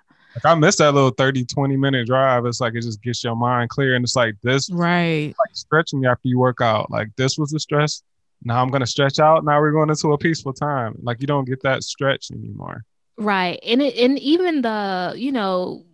[0.46, 2.46] I missed that little 30, 20 minute drive.
[2.46, 3.96] It's like it just gets your mind clear.
[3.96, 5.28] And it's like this Right.
[5.38, 6.90] like stretching after you work out.
[6.92, 8.04] Like this was the stress.
[8.44, 9.44] Now I'm gonna stretch out.
[9.44, 10.96] Now we're going into a peaceful time.
[11.02, 12.84] Like you don't get that stretch anymore.
[13.18, 13.60] Right.
[13.66, 15.86] And it and even the, you know,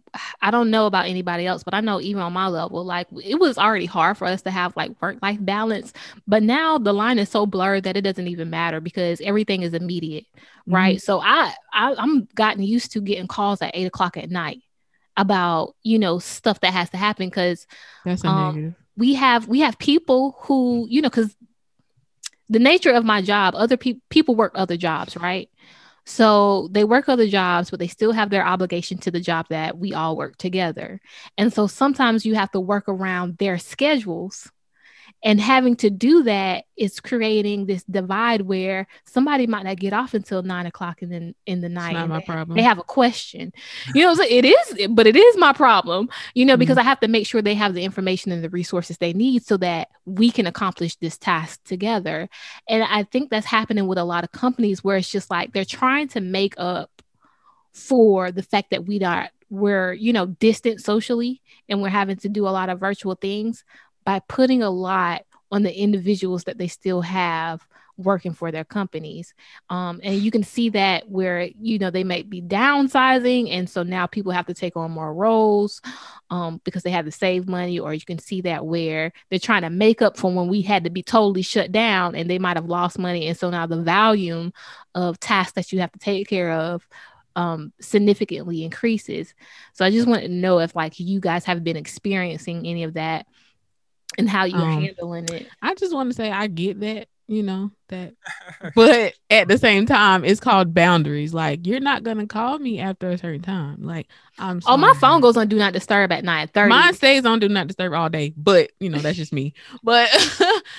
[0.42, 3.40] I don't know about anybody else, but I know even on my level, like it
[3.40, 5.94] was already hard for us to have like work life balance.
[6.28, 9.74] But now the line is so blurred that it doesn't even matter because everything is
[9.74, 10.26] immediate.
[10.68, 11.02] Right.
[11.02, 14.62] So I, I I'm gotten used to getting calls at eight o'clock at night
[15.18, 17.68] about, you know, stuff that has to happen because
[18.04, 21.36] That's a Um, we have we have people who you know because
[22.50, 25.50] the nature of my job other people people work other jobs right
[26.06, 29.78] so they work other jobs but they still have their obligation to the job that
[29.78, 31.00] we all work together.
[31.38, 34.52] And so sometimes you have to work around their schedules
[35.26, 40.14] and having to do that is creating this divide where somebody might not get off
[40.14, 42.56] until nine o'clock in the in the It's night not my they- problem.
[42.56, 43.52] they have a question.
[43.94, 46.88] You know so it is but it is my problem you know because mm-hmm.
[46.88, 49.58] i have to make sure they have the information and the resources they need so
[49.58, 52.30] that we can accomplish this task together.
[52.70, 55.66] And i think that's happening with a lot of companies where it's just like they're
[55.66, 57.02] trying to make up
[57.74, 62.30] for the fact that we are we're you know distant socially and we're having to
[62.30, 63.64] do a lot of virtual things
[64.06, 67.66] by putting a lot on the individuals that they still have
[67.98, 69.34] working for their companies.
[69.70, 73.84] Um, and you can see that where you know they might be downsizing and so
[73.84, 75.82] now people have to take on more roles
[76.30, 79.62] um, because they have to save money or you can see that where they're trying
[79.62, 82.58] to make up for when we had to be totally shut down and they might
[82.58, 83.28] have lost money.
[83.28, 84.52] And so now the volume
[84.94, 86.88] of tasks that you have to take care of
[87.38, 89.34] um, significantly increases.
[89.74, 92.94] So i just wanted to know if like you guys have been experiencing any of
[92.94, 93.26] that
[94.18, 97.44] and how you're Um, handling it I just want to say I get that, you
[97.44, 98.14] know, that
[98.76, 101.34] but at the same time, it's called boundaries.
[101.34, 103.84] Like you're not gonna call me after a certain time.
[103.84, 107.26] Like I'm oh my phone goes on do not disturb at 9 30 Mine stays
[107.26, 109.54] on do not disturb all day, but you know that's just me.
[109.84, 110.10] But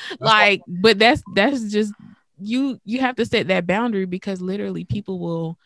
[0.20, 1.92] like, but that's that's just
[2.38, 2.80] you.
[2.84, 5.58] You have to set that boundary because literally people will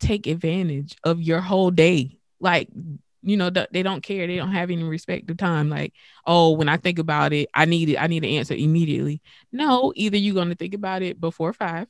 [0.00, 2.18] take advantage of your whole day.
[2.40, 2.68] Like
[3.24, 4.26] you know they don't care.
[4.26, 5.70] They don't have any respect of time.
[5.70, 5.92] Like
[6.26, 7.96] oh, when I think about it, I need it.
[7.96, 9.20] I need an answer immediately.
[9.52, 11.88] No, either you're gonna think about it before five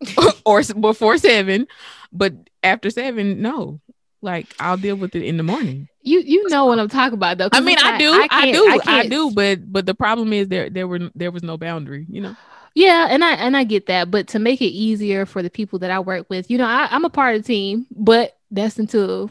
[0.44, 1.66] or before seven,
[2.12, 3.80] but after seven, no.
[4.22, 5.86] Like I'll deal with it in the morning.
[6.00, 7.50] You you know what I'm talking about though.
[7.52, 10.48] I mean, I do, I, can't- do, I, can't- do, but but the problem is
[10.48, 12.34] there there were there was no boundary, you know.
[12.74, 15.78] Yeah, and I and I get that, but to make it easier for the people
[15.80, 18.78] that I work with, you know, I, I'm a part of the team, but that's
[18.78, 19.30] until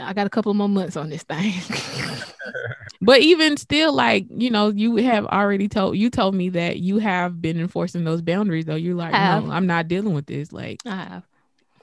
[0.00, 1.54] I got a couple more months on this thing.
[3.04, 6.98] But even still, like you know, you have already told you told me that you
[6.98, 8.64] have been enforcing those boundaries.
[8.64, 10.52] Though you're like, no, I'm not dealing with this.
[10.52, 11.24] Like, I have.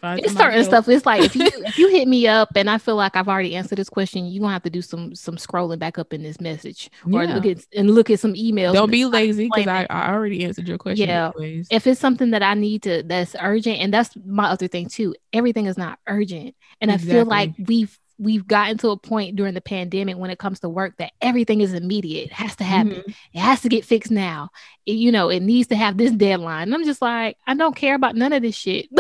[0.04, 0.88] It's certain stuff.
[0.88, 3.56] It's like if you if you hit me up and I feel like I've already
[3.56, 6.40] answered this question, you're gonna have to do some some scrolling back up in this
[6.40, 7.36] message or Yeah.
[7.36, 8.74] look at and look at some emails.
[8.74, 11.08] Don't be lazy because I, I already answered your question.
[11.08, 11.32] Yeah.
[11.38, 11.68] anyways.
[11.72, 15.16] if it's something that I need to that's urgent, and that's my other thing too.
[15.34, 19.54] Everything is not urgent, and I feel like we've we've gotten to a point during
[19.54, 22.26] the pandemic when it comes to work that everything is immediate.
[22.26, 22.96] It has to happen.
[22.96, 23.16] Mhm.
[23.34, 24.50] It has to get fixed now.
[24.86, 26.64] It- you know, it needs to have this deadline.
[26.64, 28.90] And I'm just like, I don't care about none of this shit.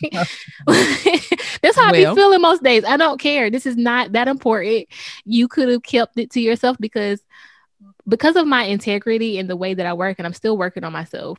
[0.66, 2.84] That's how I be feeling most days.
[2.84, 3.50] I don't care.
[3.50, 4.86] This is not that important.
[5.24, 7.20] You could have kept it to yourself because
[8.08, 10.92] because of my integrity and the way that I work, and I'm still working on
[10.92, 11.38] myself.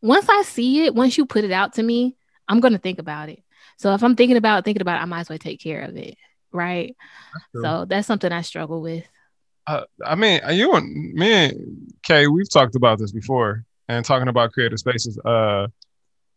[0.00, 2.16] Once I see it, once you put it out to me,
[2.48, 3.42] I'm gonna think about it.
[3.76, 5.96] So if I'm thinking about thinking about it, I might as well take care of
[5.96, 6.16] it.
[6.52, 6.96] Right.
[7.52, 7.62] true.
[7.62, 9.04] So that's something I struggle with.
[9.66, 14.28] Uh, I mean, you and me and Kay, we've talked about this before, and talking
[14.28, 15.18] about creative spaces.
[15.24, 15.68] Uh,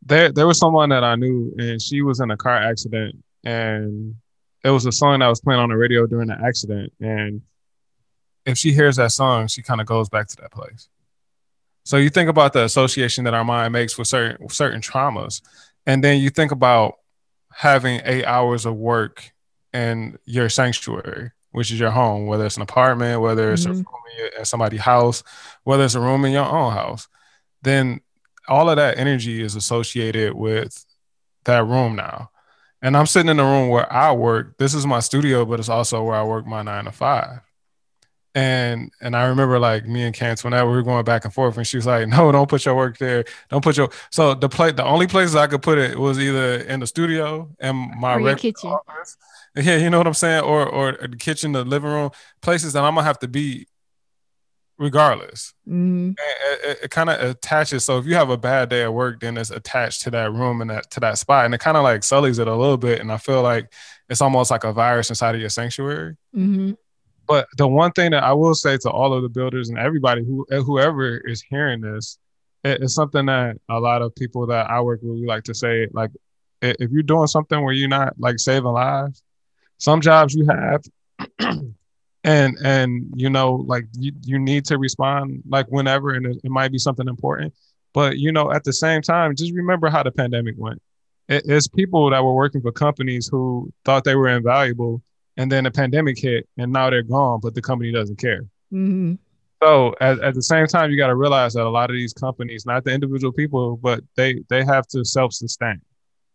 [0.04, 4.16] there, there was someone that I knew, and she was in a car accident, and
[4.64, 7.42] it was a song that was playing on the radio during the accident, and
[8.46, 10.88] if she hears that song, she kind of goes back to that place.
[11.84, 15.42] So you think about the association that our mind makes with certain certain traumas,
[15.86, 16.96] and then you think about
[17.54, 19.32] having eight hours of work
[19.74, 23.76] in your sanctuary, which is your home, whether it's an apartment, whether it's a Mhm.
[23.86, 25.24] room in, your, in somebody's house,
[25.64, 27.08] whether it's a room in your own house,
[27.64, 28.02] then
[28.48, 30.86] all of that energy is associated with
[31.46, 32.30] that room now.
[32.82, 34.58] And I'm sitting in the room where I work.
[34.58, 37.40] This is my studio, but it's also where I work my nine to five.
[38.36, 41.58] And and I remember like me and Kance whenever we were going back and forth,
[41.58, 43.26] and she was like, "No, don't put your work there.
[43.50, 46.58] Don't put your." So the play, the only places I could put it was either
[46.58, 48.70] in the studio and my Or kitchen.
[48.70, 49.18] office.
[49.56, 52.12] Yeah, you know what I'm saying, or or the kitchen, the living room,
[52.44, 53.66] places that I'm gonna have to be,
[54.80, 56.12] regardless Mhm.
[56.18, 57.84] it, it, it kind of attaches.
[57.84, 60.62] So if you have a bad day at work, then it's attached to that room
[60.62, 63.00] and that to that spot, and it kind of like sullies it a little bit.
[63.02, 63.72] And I feel like
[64.10, 66.16] it's almost like a virus inside of your sanctuary.
[66.36, 66.78] Mhm.
[67.28, 70.24] But the one thing that I will say to all of the builders and everybody
[70.24, 72.18] who whoever is hearing this,
[72.64, 75.54] it, it's something that a lot of people that I work with we like to
[75.54, 76.12] say like
[76.62, 79.22] if you're doing something where you're not like saving lives,
[79.78, 80.84] some jobs you have
[82.28, 86.52] and and you know like you, you need to respond like whenever and it, it
[86.52, 87.54] might be something important.
[87.94, 90.82] But you know at the same time just remember how the pandemic went.
[91.30, 95.02] It, it's people that were working for companies who thought they were invaluable
[95.38, 98.42] and then the pandemic hit and now they're gone but the company doesn't care.
[98.74, 99.18] Mhm.
[99.64, 102.12] so at, at the same time you got to realize that a lot of these
[102.12, 105.80] companies not the individual people but they they have to self-sustain.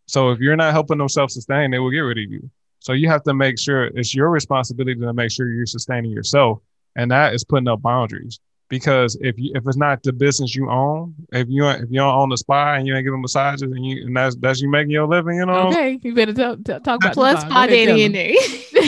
[0.07, 2.49] So if you're not helping them self-sustain they will get rid of you
[2.83, 6.59] so you have to make sure it's your responsibility to make sure you're sustaining yourself
[6.95, 10.69] and that is putting up boundaries because if you if it's not the business you
[10.69, 13.85] own if you if you don't own the spa and you ain't giving massages and
[13.85, 16.79] you and that's that's you making your living you know Okay, you better tell, tell,
[16.81, 18.33] talk about Plus the Spa Daddy in there.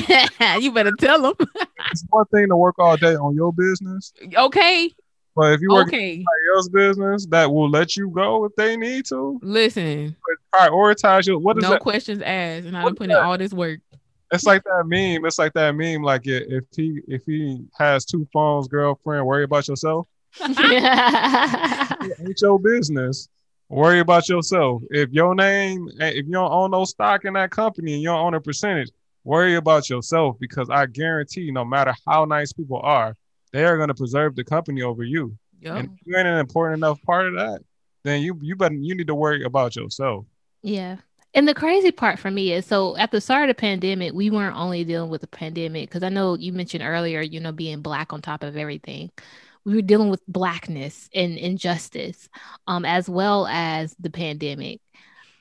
[0.08, 0.58] there.
[0.60, 1.36] you better tell them.
[1.92, 4.92] it's one thing to work all day on your business okay,
[5.36, 6.16] but if you work okay.
[6.16, 10.16] somebody else's business that will let you go if they need to Listen,
[10.54, 13.10] prioritize your what is no that questions asked, and I What done is put in
[13.10, 13.24] that?
[13.24, 13.80] all this work.
[14.32, 18.28] It's like that meme it's like that meme like if he if he has two
[18.34, 20.08] phones girlfriend worry about yourself.
[22.08, 23.30] It ain't your business.
[23.70, 24.84] Worry about yourself.
[24.92, 28.10] If your name eh, if you don't own no stock in that company and you
[28.10, 28.92] don't own a percentage
[29.24, 33.16] worry about yourself because i guarantee no matter how nice people are
[33.52, 35.36] they are going to preserve the company over you.
[35.62, 35.78] Yup.
[35.78, 37.62] and if you ain't an important enough part of that
[38.06, 40.26] then you you better you need to worry about yourself.
[40.62, 40.98] Yeah.
[41.36, 44.30] And the crazy part for me is so at the start of the pandemic, we
[44.30, 47.82] weren't only dealing with the pandemic, because I know you mentioned earlier, you know, being
[47.82, 49.12] black on top of everything.
[49.66, 52.30] We were dealing with blackness and injustice,
[52.68, 54.80] um, as well as the pandemic.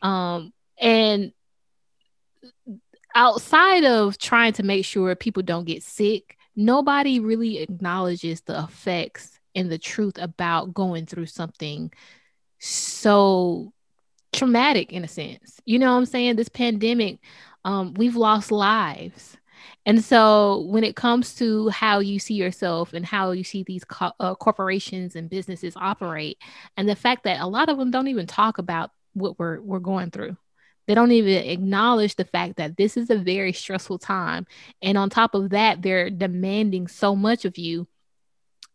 [0.02, 1.32] Um, and
[3.14, 9.38] outside of trying to make sure people don't get sick, nobody really acknowledges the effects
[9.54, 11.92] and the truth about going through something
[12.58, 13.73] so
[14.34, 15.60] traumatic in a sense.
[15.64, 16.36] You know what I'm saying?
[16.36, 17.18] This pandemic,
[17.64, 19.36] um, we've lost lives.
[19.86, 23.84] And so when it comes to how you see yourself and how you see these
[23.84, 26.38] co- uh, corporations and businesses operate,
[26.76, 29.80] and the fact that a lot of them don't even talk about what we're we're
[29.80, 30.36] going through.
[30.86, 34.46] They don't even acknowledge the fact that this is a very stressful time.
[34.82, 37.86] And on top of that, they're demanding so much of you.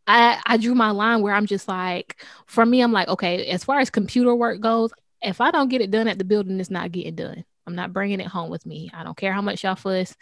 [0.08, 3.64] I, I drew my line where I'm just like, for me, I'm like, okay, as
[3.64, 4.92] far as computer work goes,
[5.22, 7.44] if I don't get it done at the building, it's not getting done.
[7.68, 8.90] I'm not bringing it home with me.
[8.94, 10.16] I don't care how much y'all fuss,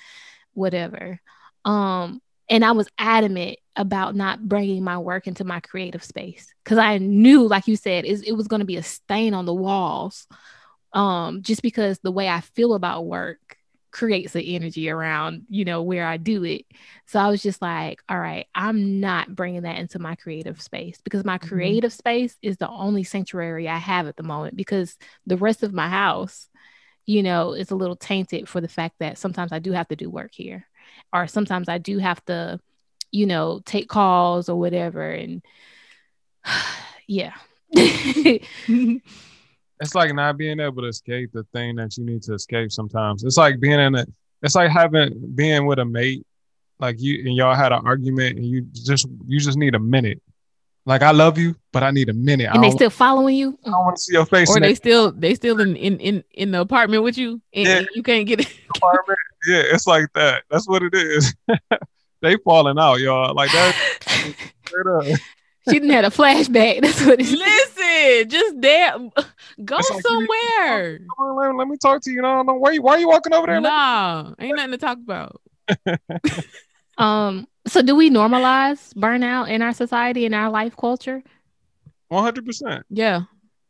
[0.53, 1.19] whatever.
[1.65, 6.77] Um, and I was adamant about not bringing my work into my creative space because
[6.77, 9.53] I knew, like you said, it, it was going to be a stain on the
[9.53, 10.27] walls.
[10.93, 13.56] Um, just because the way I feel about work
[13.97, 16.65] creates the energy around, you know, where I do it.
[17.07, 21.01] So I was just like, all right, I'm not bringing that into my creative space
[21.03, 21.47] because my Mhm.
[21.49, 25.73] creative space is the only sanctuary I have at the moment because the rest of
[25.73, 26.47] my house,
[27.07, 29.95] you know, is a little tainted for the fact that sometimes I do have to
[29.95, 30.67] do work here
[31.11, 32.59] or sometimes I do have to,
[33.11, 35.09] you know, take calls or whatever.
[35.09, 35.41] And
[37.07, 37.33] yeah.
[39.79, 43.23] it's like not being able to escape the thing that you need to escape sometimes.
[43.23, 44.05] It's like being in a
[44.41, 46.25] it's like having being with a mate,
[46.79, 50.21] like you and y'all had an argument and you just you just need a minute.
[50.85, 52.49] Like I love you, but I need a minute.
[52.53, 53.59] And they still following you.
[53.65, 55.99] I don't want to see your face or in they still they still in in
[55.99, 57.77] in, in the apartment with you, and, Yeah.
[57.79, 58.47] and you can't get it.
[58.75, 59.19] apartment.
[59.47, 60.43] Yeah, it's like that.
[60.49, 61.35] That's what it is.
[62.21, 63.35] they falling out, y'all.
[63.35, 63.75] Like that.
[65.67, 66.81] She didn't had a flashback.
[66.81, 67.31] That's what it is.
[67.31, 68.97] Listen, just there,
[69.65, 70.99] go like somewhere.
[70.99, 72.21] Come on, let, let me talk to you.
[72.21, 73.61] No, no, why you why you walking over there?
[73.61, 75.41] Nah, ain't nothing to talk about.
[76.97, 81.21] Um, so do we normalize burnout in our society in our life culture?
[82.09, 82.85] One hundred percent.
[82.89, 83.17] Yeah,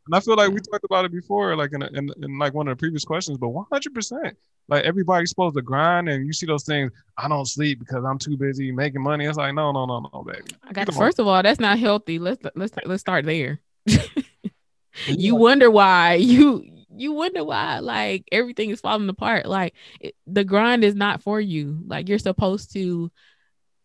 [0.06, 2.54] And I feel like we talked about it before, like in, a, in in like
[2.54, 3.38] one of the previous questions.
[3.38, 4.36] But one hundred percent,
[4.68, 6.92] like everybody's supposed to grind, and you see those things.
[7.16, 9.26] I don't sleep because I'm too busy making money.
[9.26, 10.50] It's like no, no, no, no, baby.
[10.62, 10.92] I got.
[10.94, 12.18] First of all, that's not healthy.
[12.18, 13.60] Let's let's let's start there.
[15.06, 16.64] You wonder why you
[16.96, 21.40] you wonder why like everything is falling apart like it, the grind is not for
[21.40, 23.10] you like you're supposed to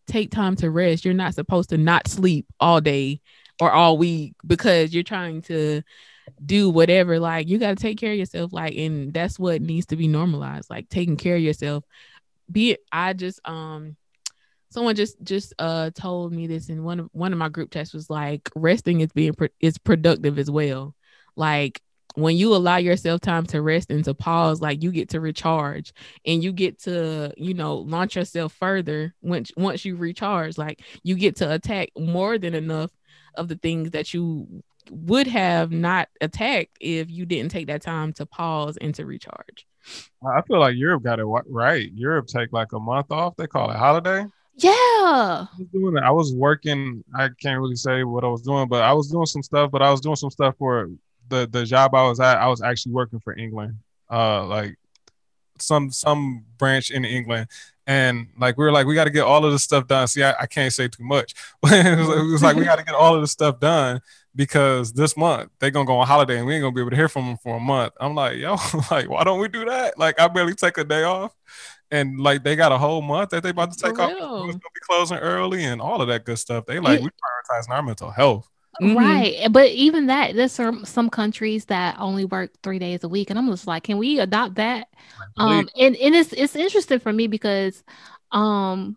[0.08, 3.20] take time to rest you're not supposed to not sleep all day
[3.60, 5.82] or all week because you're trying to
[6.44, 9.86] do whatever like you got to take care of yourself like and that's what needs
[9.86, 11.84] to be normalized like taking care of yourself.
[12.50, 13.96] Be it i just um
[14.70, 17.94] someone just just uh told me this in one of one of my group texts
[17.94, 20.94] was like resting is being pro- is productive as well.
[21.36, 21.80] Like
[22.14, 25.92] when you allow yourself time to rest and to pause like you get to recharge
[26.24, 31.16] and you get to you know launch yourself further once once you recharge like you
[31.16, 32.90] get to attack more than enough
[33.36, 38.12] of the things that you would have not attacked if you didn't take that time
[38.12, 39.66] to pause and to recharge
[40.26, 41.90] I feel like Europe got it right.
[41.92, 43.36] Europe take like a month off.
[43.36, 44.26] They call it holiday.
[44.56, 44.70] Yeah.
[44.70, 46.02] I was doing it.
[46.02, 47.04] I was working.
[47.14, 49.70] I can't really say what I was doing, but I was doing some stuff.
[49.70, 50.90] But I was doing some stuff for
[51.28, 52.38] the the job I was at.
[52.38, 53.74] I was actually working for England,
[54.10, 54.76] uh, like
[55.58, 57.48] some some branch in England,
[57.86, 60.06] and like we were like we got to get all of this stuff done.
[60.08, 62.78] See, I, I can't say too much, but it was, it was like we got
[62.78, 64.00] to get all of this stuff done
[64.36, 66.96] because this month they're gonna go on holiday and we ain't gonna be able to
[66.96, 67.92] hear from them for a month.
[68.00, 68.56] I'm like, yo,
[68.90, 69.98] like why don't we do that?
[69.98, 71.34] Like I barely take a day off
[71.90, 74.10] and like they got a whole month that they about to take off.
[74.10, 76.66] It's gonna be closing early and all of that good stuff.
[76.66, 78.48] They like we prioritizing our mental health.
[78.80, 78.96] Mhm.
[78.96, 79.52] Right.
[79.52, 83.30] But even that, there's some some countries that only work three days a week.
[83.30, 84.88] And I'm just like, can we adopt that?
[85.36, 87.82] Um and, and it's it's interesting for me because
[88.32, 88.96] um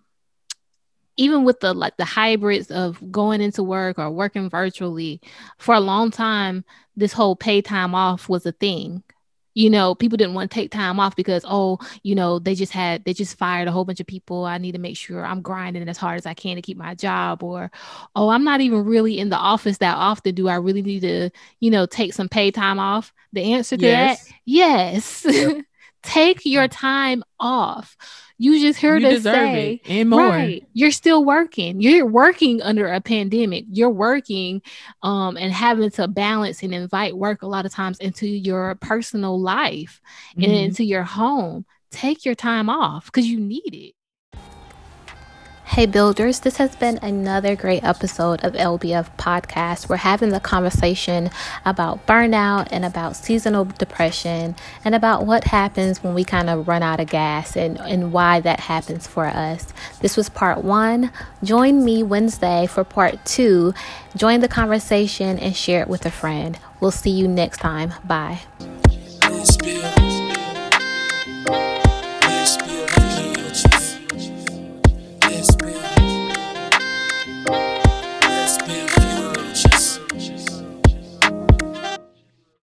[1.17, 5.19] even with the like the hybrids of going into work or working virtually,
[5.57, 6.63] for a long time,
[6.95, 9.03] this whole pay time off was a thing.
[9.57, 12.71] You know, people didn't want to take time off because, oh, you know, they just
[12.71, 14.45] had, they just fired a whole bunch of people.
[14.45, 16.93] I need to make sure I'm grinding as hard as I can to keep my
[16.93, 17.41] job.
[17.41, 17.71] Or,
[18.15, 20.35] oh, I'm not even really in the office that often.
[20.35, 23.11] Do I really need to, you know, take some pay time off?
[23.33, 25.25] The answer to that, Yes.
[25.25, 25.53] yes.
[26.03, 26.71] take your mm.
[26.71, 27.97] time off.
[28.39, 30.63] You just heard you us say, it and more Right.
[30.73, 31.81] You're still working.
[31.81, 33.65] You're working under a pandemic.
[33.71, 34.61] You're working
[35.03, 39.39] um and having to balance and invite work a lot of times into your personal
[39.41, 40.01] life
[40.35, 40.65] and Mhm.
[40.65, 41.65] into your home.
[41.91, 43.93] Take your time off because you need it.
[45.67, 49.89] Hey, builders, this has been another great episode of LBF Podcast.
[49.89, 51.29] We're having the conversation
[51.65, 56.81] about burnout and about seasonal depression and about what happens when we kind of run
[56.81, 59.67] out of gas and, and why that happens for us.
[59.99, 61.11] This was part one.
[61.43, 63.73] Join me Wednesday for part two.
[64.15, 66.57] Join the conversation and share it with a friend.
[66.79, 67.93] We'll see you next time.
[68.05, 68.39] Bye.